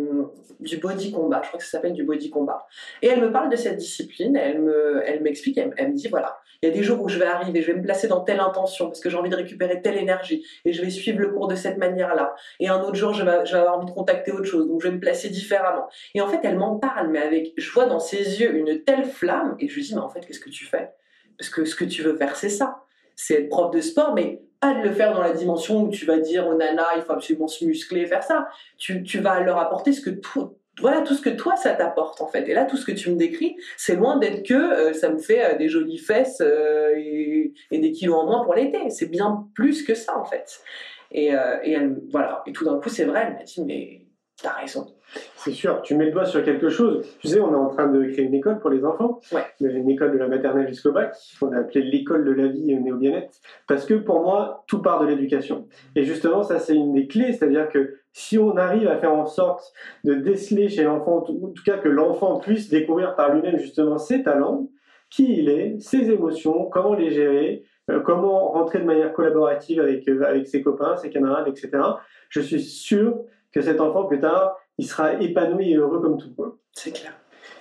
[0.60, 1.40] du body combat.
[1.42, 2.66] Je crois que ça s'appelle du body combat.
[3.00, 6.36] Et elle me parle de cette discipline, elle me, elle m'explique, elle me dit voilà,
[6.64, 8.40] il y a des jours où je vais arriver, je vais me placer dans telle
[8.40, 11.46] intention parce que j'ai envie de récupérer telle énergie et je vais suivre le cours
[11.46, 12.34] de cette manière-là.
[12.58, 14.94] Et un autre jour, je vais, avoir envie de contacter autre chose, donc je vais
[14.94, 15.88] me placer différemment.
[16.14, 19.04] Et en fait, elle m'en parle, mais avec, je vois dans ses yeux une telle
[19.04, 20.90] flamme et je lui dis mais en fait, qu'est-ce que tu fais?
[21.38, 22.84] Parce que ce que tu veux faire, c'est ça.
[23.14, 26.06] C'est être prof de sport, mais pas de le faire dans la dimension où tu
[26.06, 28.48] vas dire aux nanas, il faut absolument se muscler faire ça.
[28.78, 32.20] Tu, tu vas leur apporter ce que tout, voilà, tout ce que toi, ça t'apporte
[32.20, 32.48] en fait.
[32.48, 35.18] Et là, tout ce que tu me décris, c'est loin d'être que euh, ça me
[35.18, 38.90] fait euh, des jolies fesses euh, et, des kilos en moins pour l'été.
[38.90, 40.60] C'est bien plus que ça en fait.
[41.12, 42.42] Et, euh, voilà.
[42.46, 44.03] Et tout d'un coup, c'est vrai, elle m'a dit, mais
[44.42, 44.86] t'as raison.
[45.36, 47.06] C'est sûr, tu mets le doigt sur quelque chose.
[47.20, 49.44] Tu sais, on est en train de créer une école pour les enfants, Ouais.
[49.60, 52.98] une école de la maternelle jusqu'au bac, qu'on a appelé l'école de la vie néo
[53.68, 55.68] parce que pour moi, tout part de l'éducation.
[55.94, 59.26] Et justement, ça c'est une des clés, c'est-à-dire que si on arrive à faire en
[59.26, 59.72] sorte
[60.04, 63.98] de déceler chez l'enfant, ou en tout cas que l'enfant puisse découvrir par lui-même justement
[63.98, 64.68] ses talents,
[65.10, 70.08] qui il est, ses émotions, comment les gérer, euh, comment rentrer de manière collaborative avec,
[70.08, 71.70] euh, avec ses copains, ses camarades, etc.
[72.30, 76.34] Je suis sûr que cet enfant plus tard, il sera épanoui et heureux comme tout.
[76.72, 77.12] C'est clair.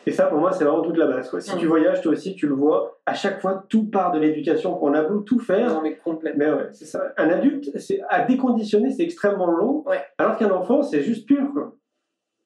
[0.06, 1.30] Et ça, pour moi, c'est vraiment toute la base.
[1.30, 1.40] Quoi.
[1.40, 3.00] Si tu voyages, toi aussi, tu le vois.
[3.06, 4.84] À chaque fois, tout part de l'éducation.
[4.84, 6.46] On a beau tout faire, Non, mais complètement.
[6.46, 7.14] mais ouais, c'est ça.
[7.18, 9.84] Un adulte, c'est à déconditionner, c'est extrêmement long.
[9.88, 10.02] Ouais.
[10.18, 11.48] Alors qu'un enfant, c'est juste pur.
[11.54, 11.76] Quoi.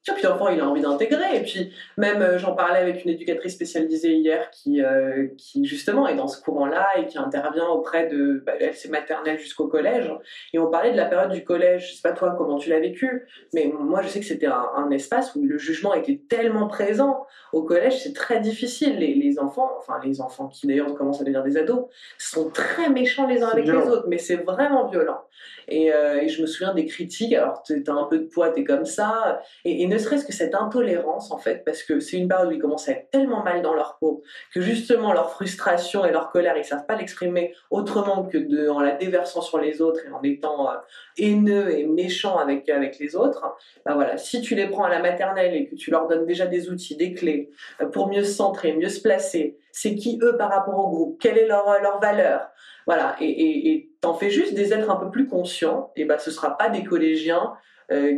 [0.04, 1.36] Puis l'enfant, il a envie d'intégrer.
[1.36, 6.08] Et puis même, euh, j'en parlais avec une éducatrice spécialisée hier qui, euh, qui justement
[6.08, 10.10] est dans ce courant-là et qui intervient auprès de, bah, elle c'est maternelle jusqu'au collège.
[10.54, 11.90] Et on parlait de la période du collège.
[11.90, 14.66] Je sais pas toi comment tu l'as vécu, mais moi je sais que c'était un,
[14.76, 17.26] un espace où le jugement était tellement présent.
[17.52, 18.98] Au collège, c'est très difficile.
[18.98, 21.86] Les, les enfants, enfin les enfants qui d'ailleurs commencent à devenir des ados,
[22.18, 25.20] sont très méchants les uns avec les autres, mais c'est vraiment violent.
[25.68, 27.34] Et, euh, et je me souviens des critiques.
[27.34, 29.40] Alors t'as un peu de poids, t'es comme ça.
[29.64, 32.52] Et, et ne serait-ce que cette intolérance, en fait, parce que c'est une période où
[32.52, 34.22] ils commencent à être tellement mal dans leur peau
[34.54, 38.80] que justement leur frustration et leur colère, ils savent pas l'exprimer autrement que de, en
[38.80, 40.74] la déversant sur les autres et en étant euh,
[41.16, 43.56] haineux et méchant avec, avec les autres.
[43.84, 46.46] Ben voilà, si tu les prends à la maternelle et que tu leur donnes déjà
[46.46, 50.36] des outils, des clés euh, pour mieux se centrer, mieux se placer, c'est qui eux
[50.36, 52.48] par rapport au groupe, quelle est leur, euh, leur valeur,
[52.86, 56.56] voilà, et- t'en fais juste des êtres un peu plus conscients, et ben ce sera
[56.56, 57.52] pas des collégiens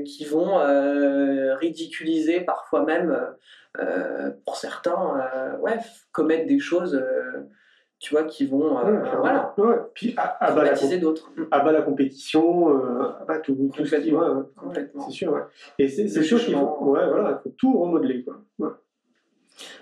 [0.04, 5.78] qui vont euh, ridiculiser, parfois même, euh, euh, pour certains, euh, ouais,
[6.12, 7.48] commettre des choses, euh,
[8.00, 9.76] tu vois, qui vont, euh, Ouais, voilà, Ouais.
[9.94, 11.30] Puis à, à bas la, d'autres.
[11.36, 14.42] Mm, à bas la compétition, euh, à bas tout, tout ce qui ouais.
[14.56, 15.02] Complètement.
[15.06, 15.42] C'est sûr, ouais.
[15.78, 18.40] Et c'est sûr qu'il faut, ouais, voilà, il faut tout remodeler, quoi.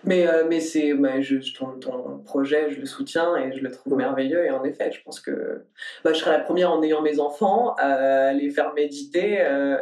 [0.05, 1.15] Mais, euh, mais c'est, bah,
[1.59, 4.45] ton, projet, je le soutiens et je le trouve merveilleux.
[4.45, 5.65] Et en effet, je pense que
[6.05, 9.79] bah, je serai la première en ayant mes enfants à les faire méditer, euh,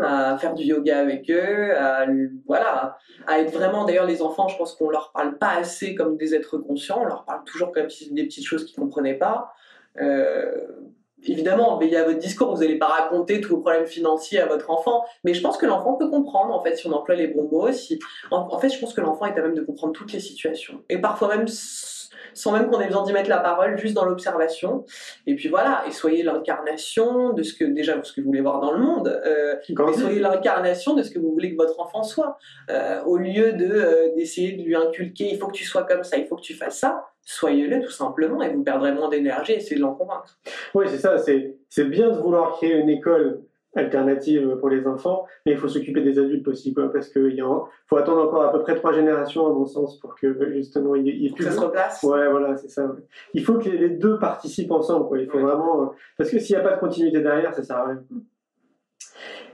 [0.00, 2.06] à faire du yoga avec eux, à,
[2.46, 3.84] voilà, à être vraiment.
[3.84, 7.00] D'ailleurs, les enfants, je pense qu'on leur parle pas assez comme des êtres conscients.
[7.02, 9.52] On leur parle toujours comme si des petites choses qu'ils comprenaient pas.
[10.00, 10.66] Euh,
[11.24, 14.70] Évidemment, veillez à votre discours, vous n'allez pas raconter tous vos problèmes financiers à votre
[14.70, 17.48] enfant, mais je pense que l'enfant peut comprendre, en fait, si on emploie les bons
[17.50, 17.98] mots, si,
[18.30, 20.82] en, fait, je pense que l'enfant est à même de comprendre toutes les situations.
[20.88, 21.46] Et parfois même
[22.34, 24.84] sans même qu'on ait besoin d'y mettre la parole, juste dans l'observation.
[25.26, 28.60] Et puis voilà, et soyez l'incarnation de ce que, déjà, ce que vous voulez voir
[28.60, 32.02] dans le monde, euh, mais soyez l'incarnation de ce que vous voulez que votre enfant
[32.02, 32.38] soit.
[32.70, 36.04] Euh, au lieu de, euh, d'essayer de lui inculquer, il faut que tu sois comme
[36.04, 39.52] ça, il faut que tu fasses ça, soyez-le tout simplement, et vous perdrez moins d'énergie
[39.52, 40.38] et essayez de l'en convaincre.
[40.74, 41.18] Oui, c'est ça.
[41.18, 43.42] C'est c'est bien de vouloir créer une école
[43.74, 47.42] alternative pour les enfants, mais il faut s'occuper des adultes aussi, quoi, parce qu'il
[47.86, 51.06] faut attendre encore à peu près trois générations, à mon sens, pour que justement il
[51.06, 52.02] y ait- plus que ça se replace.
[52.02, 52.94] Ouais, voilà, c'est ça.
[53.34, 55.18] Il faut que les, deux participent ensemble, quoi.
[55.18, 55.44] Il faut Ouais.
[55.44, 55.82] vraiment...
[55.82, 55.86] euh,
[56.18, 58.02] Parce que s'il n'y a pas de continuité derrière, ça sert à rien.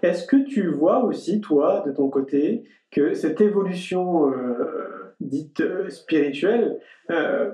[0.03, 5.89] Est-ce que tu vois aussi, toi, de ton côté, que cette évolution euh, dite euh,
[5.91, 6.79] spirituelle
[7.11, 7.53] euh,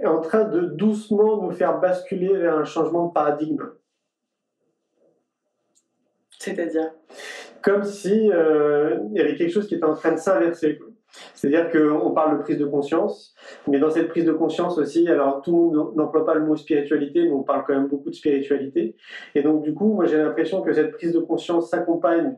[0.00, 3.62] est en train de doucement nous faire basculer vers un changement de paradigme?
[6.42, 6.90] C'est-à-dire
[7.62, 10.80] Comme si euh, il y avait quelque chose qui était en train de s'inverser.
[11.34, 13.34] C'est-à-dire qu'on parle de prise de conscience,
[13.68, 16.56] mais dans cette prise de conscience aussi, alors tout le monde n'emploie pas le mot
[16.56, 18.96] spiritualité, mais on parle quand même beaucoup de spiritualité.
[19.34, 22.36] Et donc du coup, moi j'ai l'impression que cette prise de conscience s'accompagne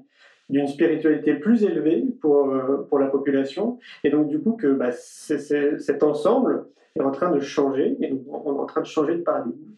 [0.51, 3.79] d'une spiritualité plus élevée pour, euh, pour la population.
[4.03, 8.23] Et donc du coup, que bah, cet ensemble est en train de changer, et donc
[8.29, 9.75] on est en train de changer de paradigme.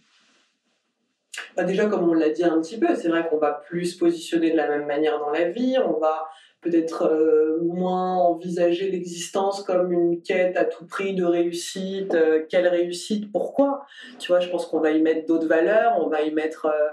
[1.56, 3.98] Bah déjà, comme on l'a dit un petit peu, c'est vrai qu'on va plus se
[3.98, 6.28] positionner de la même manière dans la vie, on va
[6.66, 12.14] peut-être euh, moins envisager l'existence comme une quête à tout prix de réussite.
[12.14, 13.84] Euh, quelle réussite Pourquoi?
[14.18, 16.88] Tu vois, je pense qu'on va y mettre d'autres valeurs, on va y mettre, euh,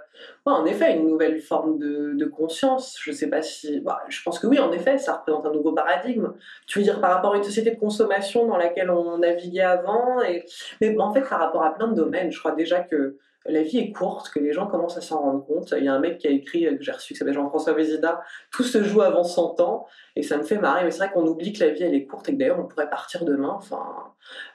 [0.45, 2.97] en effet, une nouvelle forme de, de conscience.
[3.01, 3.79] Je sais pas si...
[3.79, 6.33] bah, je pense que oui, en effet, ça représente un nouveau paradigme.
[6.67, 10.21] Tu veux dire par rapport à une société de consommation dans laquelle on naviguait avant
[10.21, 10.45] et...
[10.81, 13.79] Mais en fait, par rapport à plein de domaines, je crois déjà que la vie
[13.79, 15.73] est courte, que les gens commencent à s'en rendre compte.
[15.77, 17.73] Il y a un mec qui a écrit, euh, que j'ai reçu, qui s'appelle Jean-François
[17.73, 21.11] Vézida, Tout se joue avant 100 ans, et ça me fait marrer, mais c'est vrai
[21.11, 23.59] qu'on oublie que la vie, elle est courte, et que d'ailleurs, on pourrait partir demain.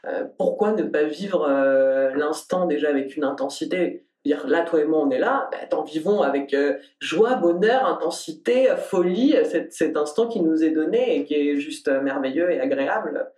[0.07, 4.05] Euh, pourquoi ne pas vivre euh, l'instant déjà avec une intensité?
[4.25, 6.55] Dire là, toi et moi, on est là, bah, attends, vivons avec
[6.99, 12.51] joie, bonheur, intensité, folie, cet, instant qui nous est donné et qui est juste merveilleux
[12.51, 13.31] et agréable.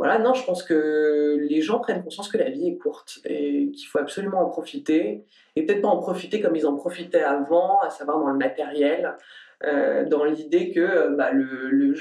[0.00, 3.70] Voilà, non, je pense que les gens prennent conscience que la vie est courte et
[3.70, 5.26] qu'il faut absolument en profiter.
[5.56, 9.14] Et peut-être pas en profiter comme ils en profitaient avant, à savoir dans le matériel,
[9.62, 11.28] euh, dans l'idée que euh, bah,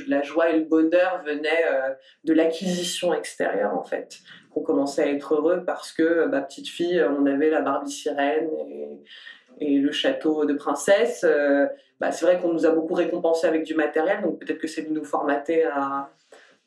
[0.08, 1.90] la joie et le bonheur venaient euh,
[2.24, 4.20] de l'acquisition extérieure, en fait.
[4.54, 8.48] Qu'on commençait à être heureux parce que, bah, petite fille, on avait la Barbie sirène
[9.60, 11.26] et, le château de princesse.
[12.00, 14.84] Bah, c'est vrai qu'on nous a beaucoup récompensé avec du matériel, donc peut-être que c'est
[14.84, 16.10] de nous formater à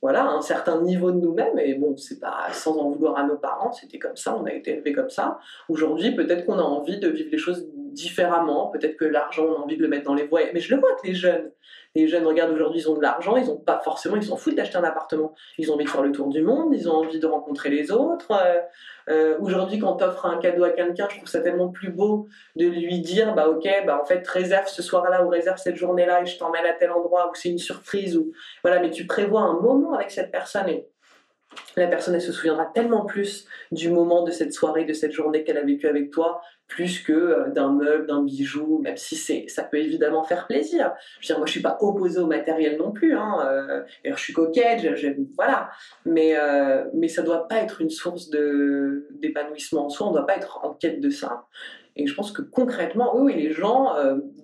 [0.03, 1.59] voilà, un certain niveau de nous-mêmes.
[1.61, 4.53] Et bon, c'est pas sans en vouloir à nos parents, c'était comme ça, on a
[4.53, 5.39] été élevés comme ça.
[5.69, 8.69] Aujourd'hui, peut-être qu'on a envie de vivre les choses différemment.
[8.69, 10.41] Peut-être que l'argent, on a envie de le mettre dans les voies.
[10.53, 11.51] Mais je le vois que les jeunes,
[11.95, 14.55] les jeunes regardent aujourd'hui, ils ont de l'argent, ils ont pas forcément, ils s'en foutent
[14.55, 15.35] d'acheter un appartement.
[15.59, 17.93] Ils ont envie de faire le tour du monde, ils ont envie de rencontrer les
[17.93, 18.31] autres.
[18.33, 18.61] Euh,
[19.09, 22.29] euh, aujourd'hui, quand tu offres un cadeau à quelqu'un, je trouve ça tellement plus beau
[22.57, 26.23] de lui dire, bah ok, bah en fait réserve ce soir-là ou réserve cette journée-là
[26.23, 29.43] et je t'emmène à tel endroit où c'est une surprise ou voilà, mais tu prévois
[29.43, 30.89] un moment avec cette personne et
[31.77, 35.45] la personne, elle se souviendra tellement plus du moment de cette soirée, de cette journée
[35.45, 36.41] qu'elle a vécu avec toi,
[36.73, 40.93] plus que euh, d'un meuble, d'un bijou, même si c'est, ça peut évidemment faire plaisir.
[41.21, 43.15] Je veux dire, moi, je suis pas opposée au matériel non plus.
[43.15, 45.71] Hein, euh, je suis coquette, j'aime, voilà.
[46.07, 50.09] Mais, euh, mais ça doit pas être une source de, d'épanouissement en soi.
[50.09, 51.45] On doit pas être en quête de ça.
[51.95, 53.95] Et je pense que concrètement, oui, oui les gens,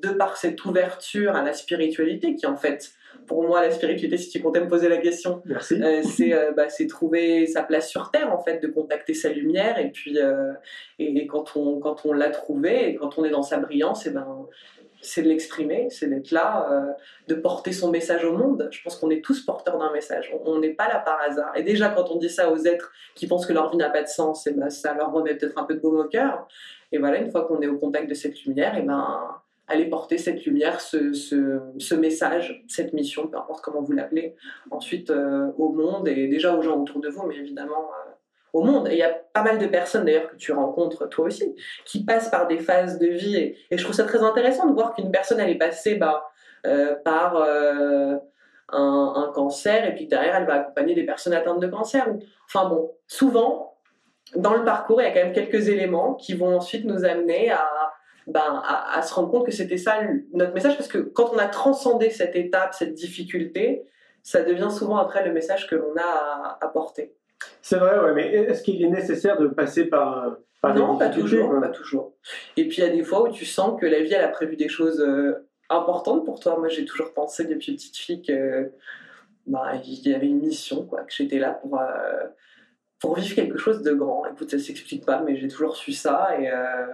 [0.02, 2.92] de par cette ouverture à la spiritualité, qui en fait
[3.28, 6.86] pour moi, la spiritualité, si tu comptais me poser la question, euh, euh, bah, c'est
[6.86, 9.78] trouver sa place sur Terre, en fait, de contacter sa lumière.
[9.78, 10.52] Et puis, euh,
[10.98, 14.10] et, quand on, quand on l'a trouvé, et quand on est dans sa brillance, et
[14.10, 14.48] ben,
[15.02, 16.96] c'est de l'exprimer, c'est d'être là,
[17.28, 18.68] de porter son message au monde.
[18.72, 20.34] Je pense qu'on est tous porteurs d'un message.
[20.44, 21.56] On n'est pas là par hasard.
[21.56, 24.02] Et déjà, quand on dit ça aux êtres qui pensent que leur vie n'a pas
[24.02, 26.48] de sens, et ben, ça leur remet peut-être un peu de baume au cœur.
[26.90, 30.18] Et voilà, une fois qu'on est au contact de cette lumière, et ben aller porter
[30.18, 34.34] cette lumière, ce, ce, message, cette mission, peu importe comment vous l'appelez,
[34.70, 38.10] ensuite euh, au monde et déjà aux gens autour de vous, mais évidemment euh,
[38.54, 38.88] au monde.
[38.88, 41.54] Et il y a pas mal de personnes d'ailleurs que tu rencontres toi aussi,
[41.84, 44.94] qui passent par des phases de vie et, je trouve ça très intéressant de voir
[44.94, 46.24] qu'une personne elle est passée bah,
[46.66, 48.20] euh, par un,
[48.70, 52.06] un, cancer et puis derrière elle va accompagner des personnes atteintes de cancer.
[52.46, 53.74] Enfin bon, souvent
[54.36, 57.50] dans le parcours il y a quand même quelques éléments qui vont ensuite nous amener
[57.50, 57.66] à
[58.28, 60.00] ben, à, se rendre compte que c'était ça
[60.32, 63.84] notre message, parce que quand on a transcendé cette étape, cette difficulté,
[64.22, 67.14] ça devient souvent après le message que l'on a à, porter.
[67.62, 71.58] C'est vrai, ouais, mais est-ce qu'il est nécessaire de passer par, par non, pas toujours,
[71.60, 72.14] pas toujours.
[72.56, 74.28] Et puis il y a des fois où tu sens que la vie elle a
[74.28, 76.58] prévu des choses euh, importantes pour toi.
[76.58, 78.72] Moi, j'ai toujours pensé depuis petite fille que
[79.46, 82.26] bah, il y avait une mission, quoi, que j'étais là pour euh,
[83.00, 84.26] pour vivre quelque chose de grand.
[84.26, 86.86] Écoute, ça s'explique pas, mais j'ai toujours su ça et euh,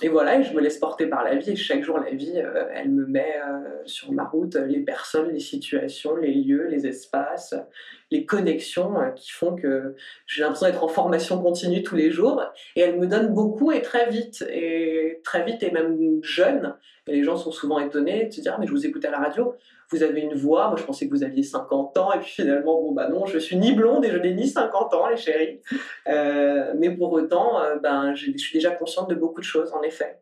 [0.00, 1.50] et voilà, et je me laisse porter par la vie.
[1.50, 5.30] Et chaque jour, la vie, euh, elle me met euh, sur ma route les personnes,
[5.30, 7.54] les situations, les lieux, les espaces,
[8.10, 9.94] les connexions euh, qui font que
[10.26, 12.42] j'ai l'impression d'être en formation continue tous les jours.
[12.74, 16.74] Et elle me donne beaucoup et très vite, et très vite et même jeune.
[17.06, 19.10] Et les gens sont souvent étonnés de se dire, ah, mais je vous écoute à
[19.10, 19.54] la radio
[19.92, 22.80] vous avez une voix, moi je pensais que vous aviez 50 ans, et puis finalement,
[22.80, 25.60] bon bah non, je suis ni blonde et je n'ai ni 50 ans, les chéris.
[26.08, 29.82] Euh, mais pour autant, euh, ben, je suis déjà consciente de beaucoup de choses, en
[29.82, 30.18] effet.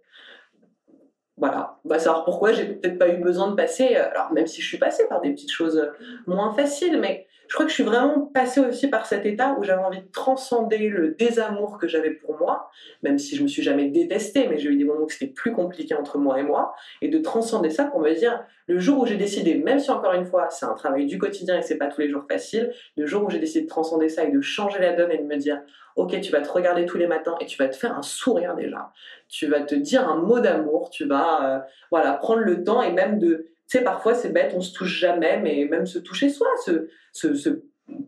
[1.36, 4.46] Voilà, on va savoir pourquoi j'ai peut-être pas eu besoin de passer, euh, alors même
[4.46, 5.90] si je suis passée par des petites choses
[6.26, 9.64] moins faciles, mais je crois que je suis vraiment passée aussi par cet état où
[9.64, 12.70] j'avais envie de transcender le désamour que j'avais pour moi,
[13.02, 15.50] même si je me suis jamais détestée, mais j'ai eu des moments où c'était plus
[15.50, 19.06] compliqué entre moi et moi, et de transcender ça pour me dire, le jour où
[19.06, 21.88] j'ai décidé, même si encore une fois c'est un travail du quotidien et c'est pas
[21.88, 24.78] tous les jours facile, le jour où j'ai décidé de transcender ça et de changer
[24.78, 25.60] la donne et de me dire,
[25.96, 28.54] ok, tu vas te regarder tous les matins et tu vas te faire un sourire
[28.54, 28.92] déjà,
[29.28, 31.58] tu vas te dire un mot d'amour, tu vas, euh,
[31.90, 34.98] voilà, prendre le temps et même de tu sais, parfois c'est bête, on se touche
[34.98, 37.60] jamais, mais même se toucher soi, se, se,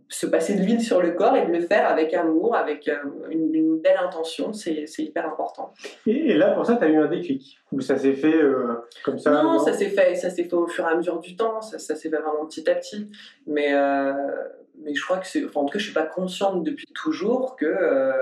[0.08, 2.96] se, passer de l'huile sur le corps et de le faire avec amour, avec euh,
[3.30, 5.72] une, belle intention, c'est hyper important.
[6.06, 9.18] Et, là, pour ça, tu as eu un déclic Ou ça s'est fait euh, comme
[9.18, 11.78] ça Non, ça s'est fait, ça fait au fur et à mesure du temps, ça,
[11.78, 13.08] ça s'est fait vraiment petit à petit.
[13.46, 14.12] Mais, euh,
[14.84, 15.44] mais je crois que c'est.
[15.44, 18.12] Enfin, en tout cas, je suis pas consciente depuis toujours que.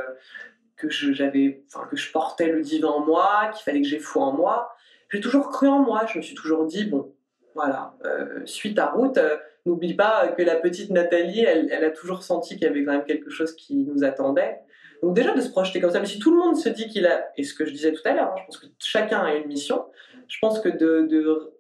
[0.76, 4.24] que j'avais, enfin que je portais le divin en moi, qu'il fallait que j'ai foi
[4.24, 4.74] en moi.
[5.11, 6.07] J'ai toujours cru en moi.
[6.07, 7.12] Je me suis toujours dit bon,
[7.55, 9.37] voilà, euh, suite à route, euh,
[9.67, 13.05] n'oublie pas que la petite Nathalie, elle, a toujours senti qu'il y avait quand même
[13.05, 14.61] quelque chose qui nous attendait.
[15.03, 17.07] Donc déjà de se projeter comme ça, mais si tout le monde se dit qu'il
[17.07, 19.35] a, et ce que je disais tout à l'heure, hein, je pense que chacun a
[19.35, 19.87] une mission,
[20.29, 21.53] je pense que de,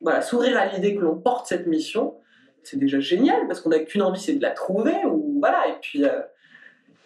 [0.00, 2.16] voilà, s'ouvrir à l'idée que l'on porte cette mission,
[2.62, 5.78] c'est déjà génial, parce qu'on n'a qu'une envie, c'est de la trouver, ou voilà, et
[5.80, 6.04] puis...
[6.04, 6.20] Euh,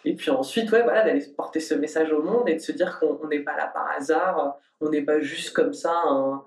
[0.05, 2.97] et puis ensuite, ouais, voilà, d'aller porter ce message au monde et de se dire
[2.97, 6.45] qu'on n'est pas là par hasard, on n'est pas juste comme ça un,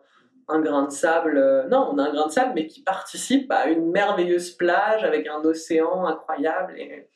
[0.51, 1.37] un grain de sable.
[1.37, 5.05] Euh, non, on a un grain de sable, mais qui participe à une merveilleuse plage
[5.05, 6.75] avec un océan incroyable.
[6.77, 7.09] Et...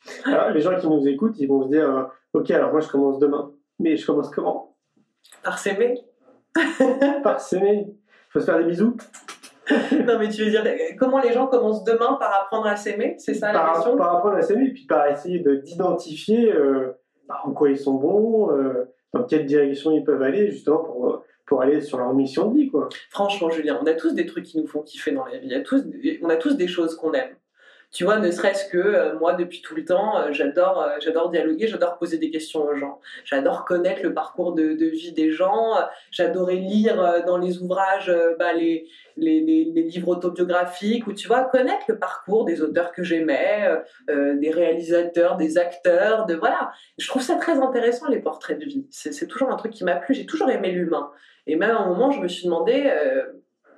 [0.53, 3.19] les gens qui nous écoutent, ils vont se dire euh, Ok, alors moi je commence
[3.19, 3.53] demain.
[3.79, 4.77] Mais je commence comment?
[5.43, 6.01] Par s'aimer.
[7.23, 7.95] par s'aimer.
[8.31, 8.97] Faut se faire des bisous.
[9.71, 10.65] non, mais tu veux dire,
[10.99, 13.15] comment les gens commencent demain par apprendre à s'aimer?
[13.19, 13.97] C'est ça la question?
[13.97, 16.93] Par apprendre à s'aimer, puis par essayer d'identifier euh,
[17.27, 18.51] bah, en quoi ils sont bons,
[19.15, 22.69] dans quelle direction ils peuvent aller, justement pour pour aller sur leur mission de vie,
[22.69, 22.89] quoi.
[23.11, 25.49] Franchement, Julien, on a tous des trucs qui nous font kiffer dans la vie.
[26.23, 27.37] On a tous, des choses qu'on aime.
[27.95, 31.31] Tu vois, ne serait-ce que euh, moi, depuis tout le temps, euh, j'adore, euh, j'adore
[31.31, 33.01] dialoguer, j'adore poser des questions aux gens.
[33.25, 35.75] J'adore connaître le parcours de, vie des gens.
[36.11, 42.45] J'adorais lire dans les ouvrages bah, les, livres autobiographiques, ou tu vois, connaître le parcours
[42.45, 43.71] des auteurs que j'aimais,
[44.09, 46.73] des réalisateurs, des acteurs, de voilà.
[46.99, 48.87] Je trouve ça très intéressant les portraits de vie.
[48.91, 50.15] C'est toujours un truc qui m'a plu.
[50.15, 51.13] J'ai toujours aimé l'humain.
[51.47, 52.85] Et même à un moment, je me suis demandé.
[52.87, 53.25] euh,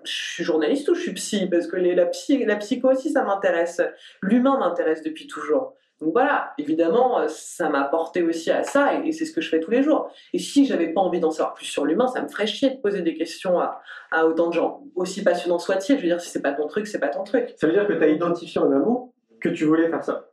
[0.04, 1.48] je suis journaliste ou je suis psy?
[1.50, 3.80] Parce que les, la, psy, la psycho aussi, ça m'intéresse.
[4.22, 5.74] L'humain m'intéresse depuis toujours.
[6.00, 9.40] Donc voilà, évidemment, euh, ça m'a porté aussi à ça et, et c'est ce que
[9.40, 10.10] je fais tous les jours.
[10.34, 12.76] Et si j'avais pas envie d'en savoir plus sur l'humain, ça me ferait chier de
[12.76, 14.84] poser des questions à, à autant de gens.
[14.94, 17.54] Aussi passionnant soit-il, je veux dire, si c'est pas ton truc, c'est pas ton truc.
[17.56, 20.28] Ça veut dire que tu as identifié en amont que tu voulais faire ça?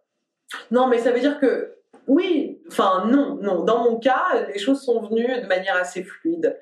[0.70, 1.76] Non, mais ça veut dire que
[2.08, 3.64] oui, enfin non, non.
[3.64, 6.60] Dans mon cas, les choses sont venues de manière assez fluide.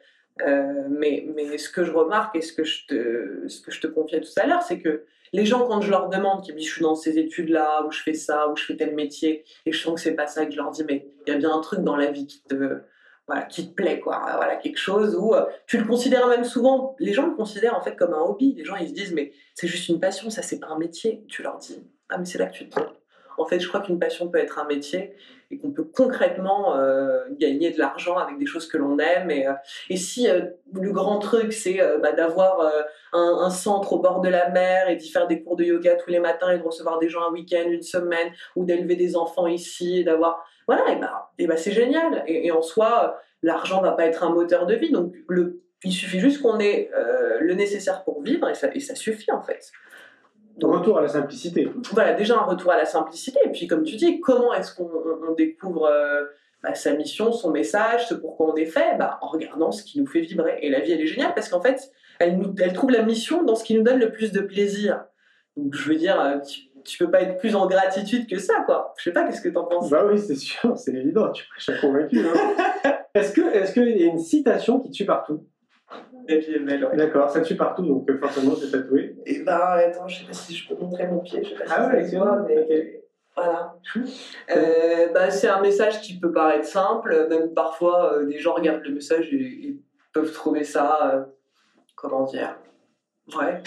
[0.47, 1.27] Euh, mais,
[1.57, 5.03] ce que je remarque et ce que je te, confiais tout à l'heure, c'est que
[5.33, 7.91] les gens, quand je leur demande, qui me disent je suis dans ces études-là, ou
[7.91, 10.43] je fais ça, ou je fais tel métier, et je sens que c'est pas ça,
[10.43, 12.27] et que je leur dis mais il y a bien un truc dans la vie
[12.27, 12.81] qui te,
[13.49, 14.21] qui te plaît, quoi.
[14.35, 17.81] Voilà, quelque chose où euh, tu le considères même souvent, les gens le considèrent en
[17.81, 18.53] fait comme un hobby.
[18.57, 21.23] Les gens ils se disent mais c'est juste une passion, ça c'est pas un métier.
[21.27, 22.97] Tu leur dis ah mais c'est là que tu te trompes.
[23.37, 25.15] En fait, je crois qu'une passion peut être un métier
[25.51, 29.29] et qu'on peut concrètement euh, gagner de l'argent avec des choses que l'on aime.
[29.29, 29.53] Et, euh,
[29.89, 30.41] et si euh,
[30.73, 32.71] le grand truc, c'est bah, d'avoir
[33.13, 36.09] un, centre au bord de la mer et d'y faire des cours de yoga tous
[36.09, 39.47] les matins et de recevoir des gens un week-end, une semaine, ou d'élever des enfants
[39.47, 40.45] ici et d'avoir...
[40.67, 42.23] Voilà, et bah, et bah c'est génial.
[42.27, 44.91] Et, en soi, l'argent va pas être un moteur de vie.
[44.91, 45.13] Donc,
[45.83, 46.89] il suffit juste qu'on ait
[47.39, 49.71] le nécessaire pour vivre et ça suffit en fait.
[50.61, 51.69] Retour à la simplicité.
[51.91, 53.39] Voilà, déjà un retour à la simplicité.
[53.45, 56.23] Et puis, comme tu dis, comment est-ce qu'on on- on découvre euh,
[56.63, 58.97] bah, sa mission, son message, ce pourquoi on est fait?
[58.97, 60.59] Bah, En regardant ce qui nous fait vibrer.
[60.61, 63.43] Et la vie, elle est géniale parce qu'en fait, elle, nous, elle trouve la mission
[63.43, 65.05] dans ce qui nous donne le plus de plaisir.
[65.57, 68.63] Donc, je veux dire, euh, tu, tu peux pas être plus en gratitude que ça,
[68.65, 68.93] quoi.
[68.97, 69.89] Je sais pas, qu'est-ce que t'en penses?
[69.89, 72.19] Bah oui, c'est sûr, c'est évident, tu prêches à convaincu.
[72.19, 72.93] Hein.
[73.15, 75.45] est-ce que est-ce qu'il y a une citation qui tue partout?
[76.29, 76.95] Ouais.
[76.95, 79.15] D'accord, ça tue partout, donc euh, forcément c'est tatoué.
[79.25, 81.65] Et bah, attends, je sais pas si je peux montrer mon pied, je sais pas
[81.65, 83.01] si Ah ça ouais, se voit, mais
[83.35, 83.75] voilà.
[84.55, 88.83] Euh, bah, c'est un message qui peut paraître simple, même parfois euh, des gens regardent
[88.83, 89.79] le message et, et
[90.13, 91.23] peuvent trouver ça, euh,
[91.95, 92.57] comment dire,
[93.27, 93.63] vrai,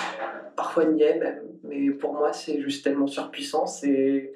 [0.56, 4.34] parfois niais même, mais pour moi c'est juste tellement surpuissant, c'est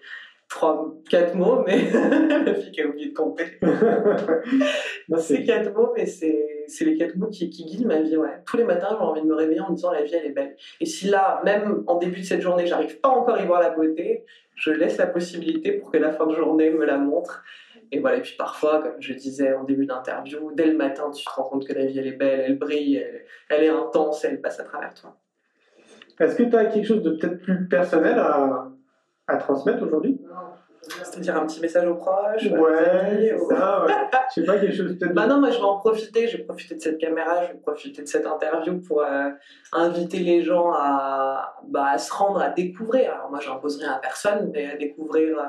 [0.49, 1.91] trois, quatre mots, mais
[2.45, 3.59] la fille qui a oublié de compter.
[5.18, 8.16] C'est quatre mots, mais c'est c'est les quatre mots qui, guident ma vie.
[8.47, 10.33] Tous les matins, j'ai envie de me réveiller en me disant la vie, elle est
[10.33, 10.57] belle.
[10.81, 13.61] Et si là, même en début de cette journée, j'arrive pas encore à y voir
[13.61, 17.45] la beauté, je laisse la possibilité pour que la fin de journée me la montre.
[17.91, 21.25] Et voilà, et puis parfois, comme je disais en début d'interview, dès le matin, tu
[21.25, 23.03] te rends compte que la vie, elle est belle, elle brille,
[23.49, 25.16] elle, est intense, elle passe à travers toi.
[26.21, 30.21] Est-ce que tu as quelque chose de peut-être plus personnel à transmettre aujourd'hui?
[30.83, 33.93] C'est-à-dire un petit message aux proches Ouais, c'est aux- ça, ouais.
[34.31, 35.12] Je sais pas, quelque chose peut-être.
[35.14, 37.59] Bah non, moi je vais en profiter, je vais profiter de cette caméra, je vais
[37.59, 39.31] profiter de cette interview pour euh,
[39.72, 43.12] inviter les gens à, bah, à se rendre, à découvrir.
[43.14, 45.43] Alors moi j'imposerai à personne, mais à découvrir euh,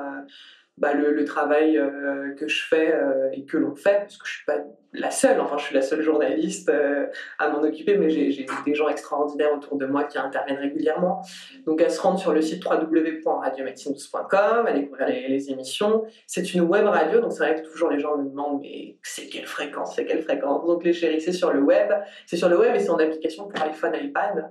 [0.80, 4.36] bah, le, travail euh, que je fais euh, et que l'on fait, parce que je
[4.36, 4.56] suis pas
[4.94, 7.06] la seule, enfin je suis la seule journaliste euh,
[7.38, 11.20] à m'en occuper, mais j'ai des gens extraordinaires autour de moi qui interviennent régulièrement.
[11.66, 16.04] Donc à se rendre sur le site www.radiomédecine12.com, à découvrir les, les émissions.
[16.26, 19.26] C'est une web radio, donc c'est vrai que toujours les gens me demandent mais c'est
[19.26, 20.66] quelle fréquence, c'est quelle fréquence?
[20.66, 21.92] Donc les chéris, c'est sur le web,
[22.24, 24.50] c'est sur le web et c'est en application pour iPhone, iPad.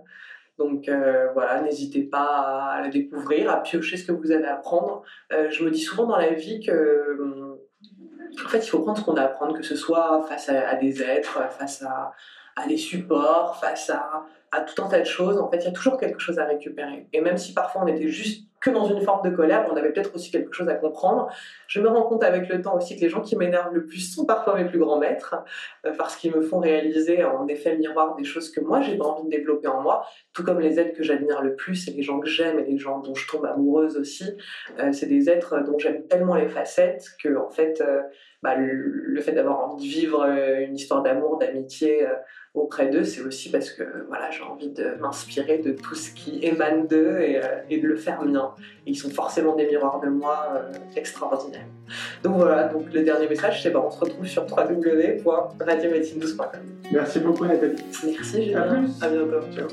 [0.59, 5.03] Donc euh, voilà, n'hésitez pas à la découvrir, à piocher ce que vous à apprendre.
[5.31, 7.09] Euh, je me dis souvent dans la vie que
[8.49, 11.81] fait, il faut prendre ce qu'on a que ce soit face à, des êtres, face
[11.81, 12.13] à,
[12.55, 15.39] à des supports, face à, à tout un tas de choses.
[15.39, 17.07] En fait, il y a toujours quelque chose à récupérer.
[17.13, 19.91] Et même si parfois on était juste que dans une forme de colère, on avait
[19.91, 21.29] peut-être aussi quelque chose à comprendre.
[21.67, 24.13] Je me rends compte avec le temps aussi que les gens qui m'énervent le plus
[24.13, 25.35] sont parfois mes plus grands maîtres,
[25.85, 29.05] euh, parce qu'ils me font réaliser en effet miroir des choses que moi j'ai pas
[29.05, 32.01] envie de développer en moi, tout comme les êtres que j'admire le plus et les
[32.01, 34.25] gens que j'aime et les gens dont je tombe amoureuse aussi.
[34.79, 38.01] Euh, c'est des êtres dont j'aime tellement les facettes que en fait, euh,
[38.43, 42.07] bah, le, fait d'avoir envie de vivre une histoire d'amour, d'amitié
[42.53, 46.39] auprès d'eux, c'est aussi parce que voilà, j'ai envie de m'inspirer de tout ce qui
[46.41, 48.48] émane d'eux et, et de le faire mien.
[48.85, 51.65] Et ils sont forcément des miroirs de moi euh, extraordinaires.
[52.23, 56.61] Donc voilà, donc le dernier message, c'est bah, on se retrouve sur www.radiomédecine12.com.
[56.91, 57.75] Merci beaucoup, Nathalie.
[58.03, 59.03] Merci À Julien, plus.
[59.03, 59.41] à bientôt.
[59.55, 59.67] Ciao.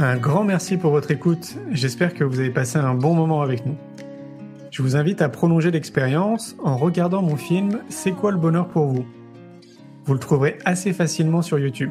[0.00, 1.56] Un grand merci pour votre écoute.
[1.72, 3.74] J'espère que vous avez passé un bon moment avec nous.
[4.70, 8.86] Je vous invite à prolonger l'expérience en regardant mon film C'est quoi le bonheur pour
[8.86, 9.04] vous?
[10.04, 11.90] Vous le trouverez assez facilement sur YouTube.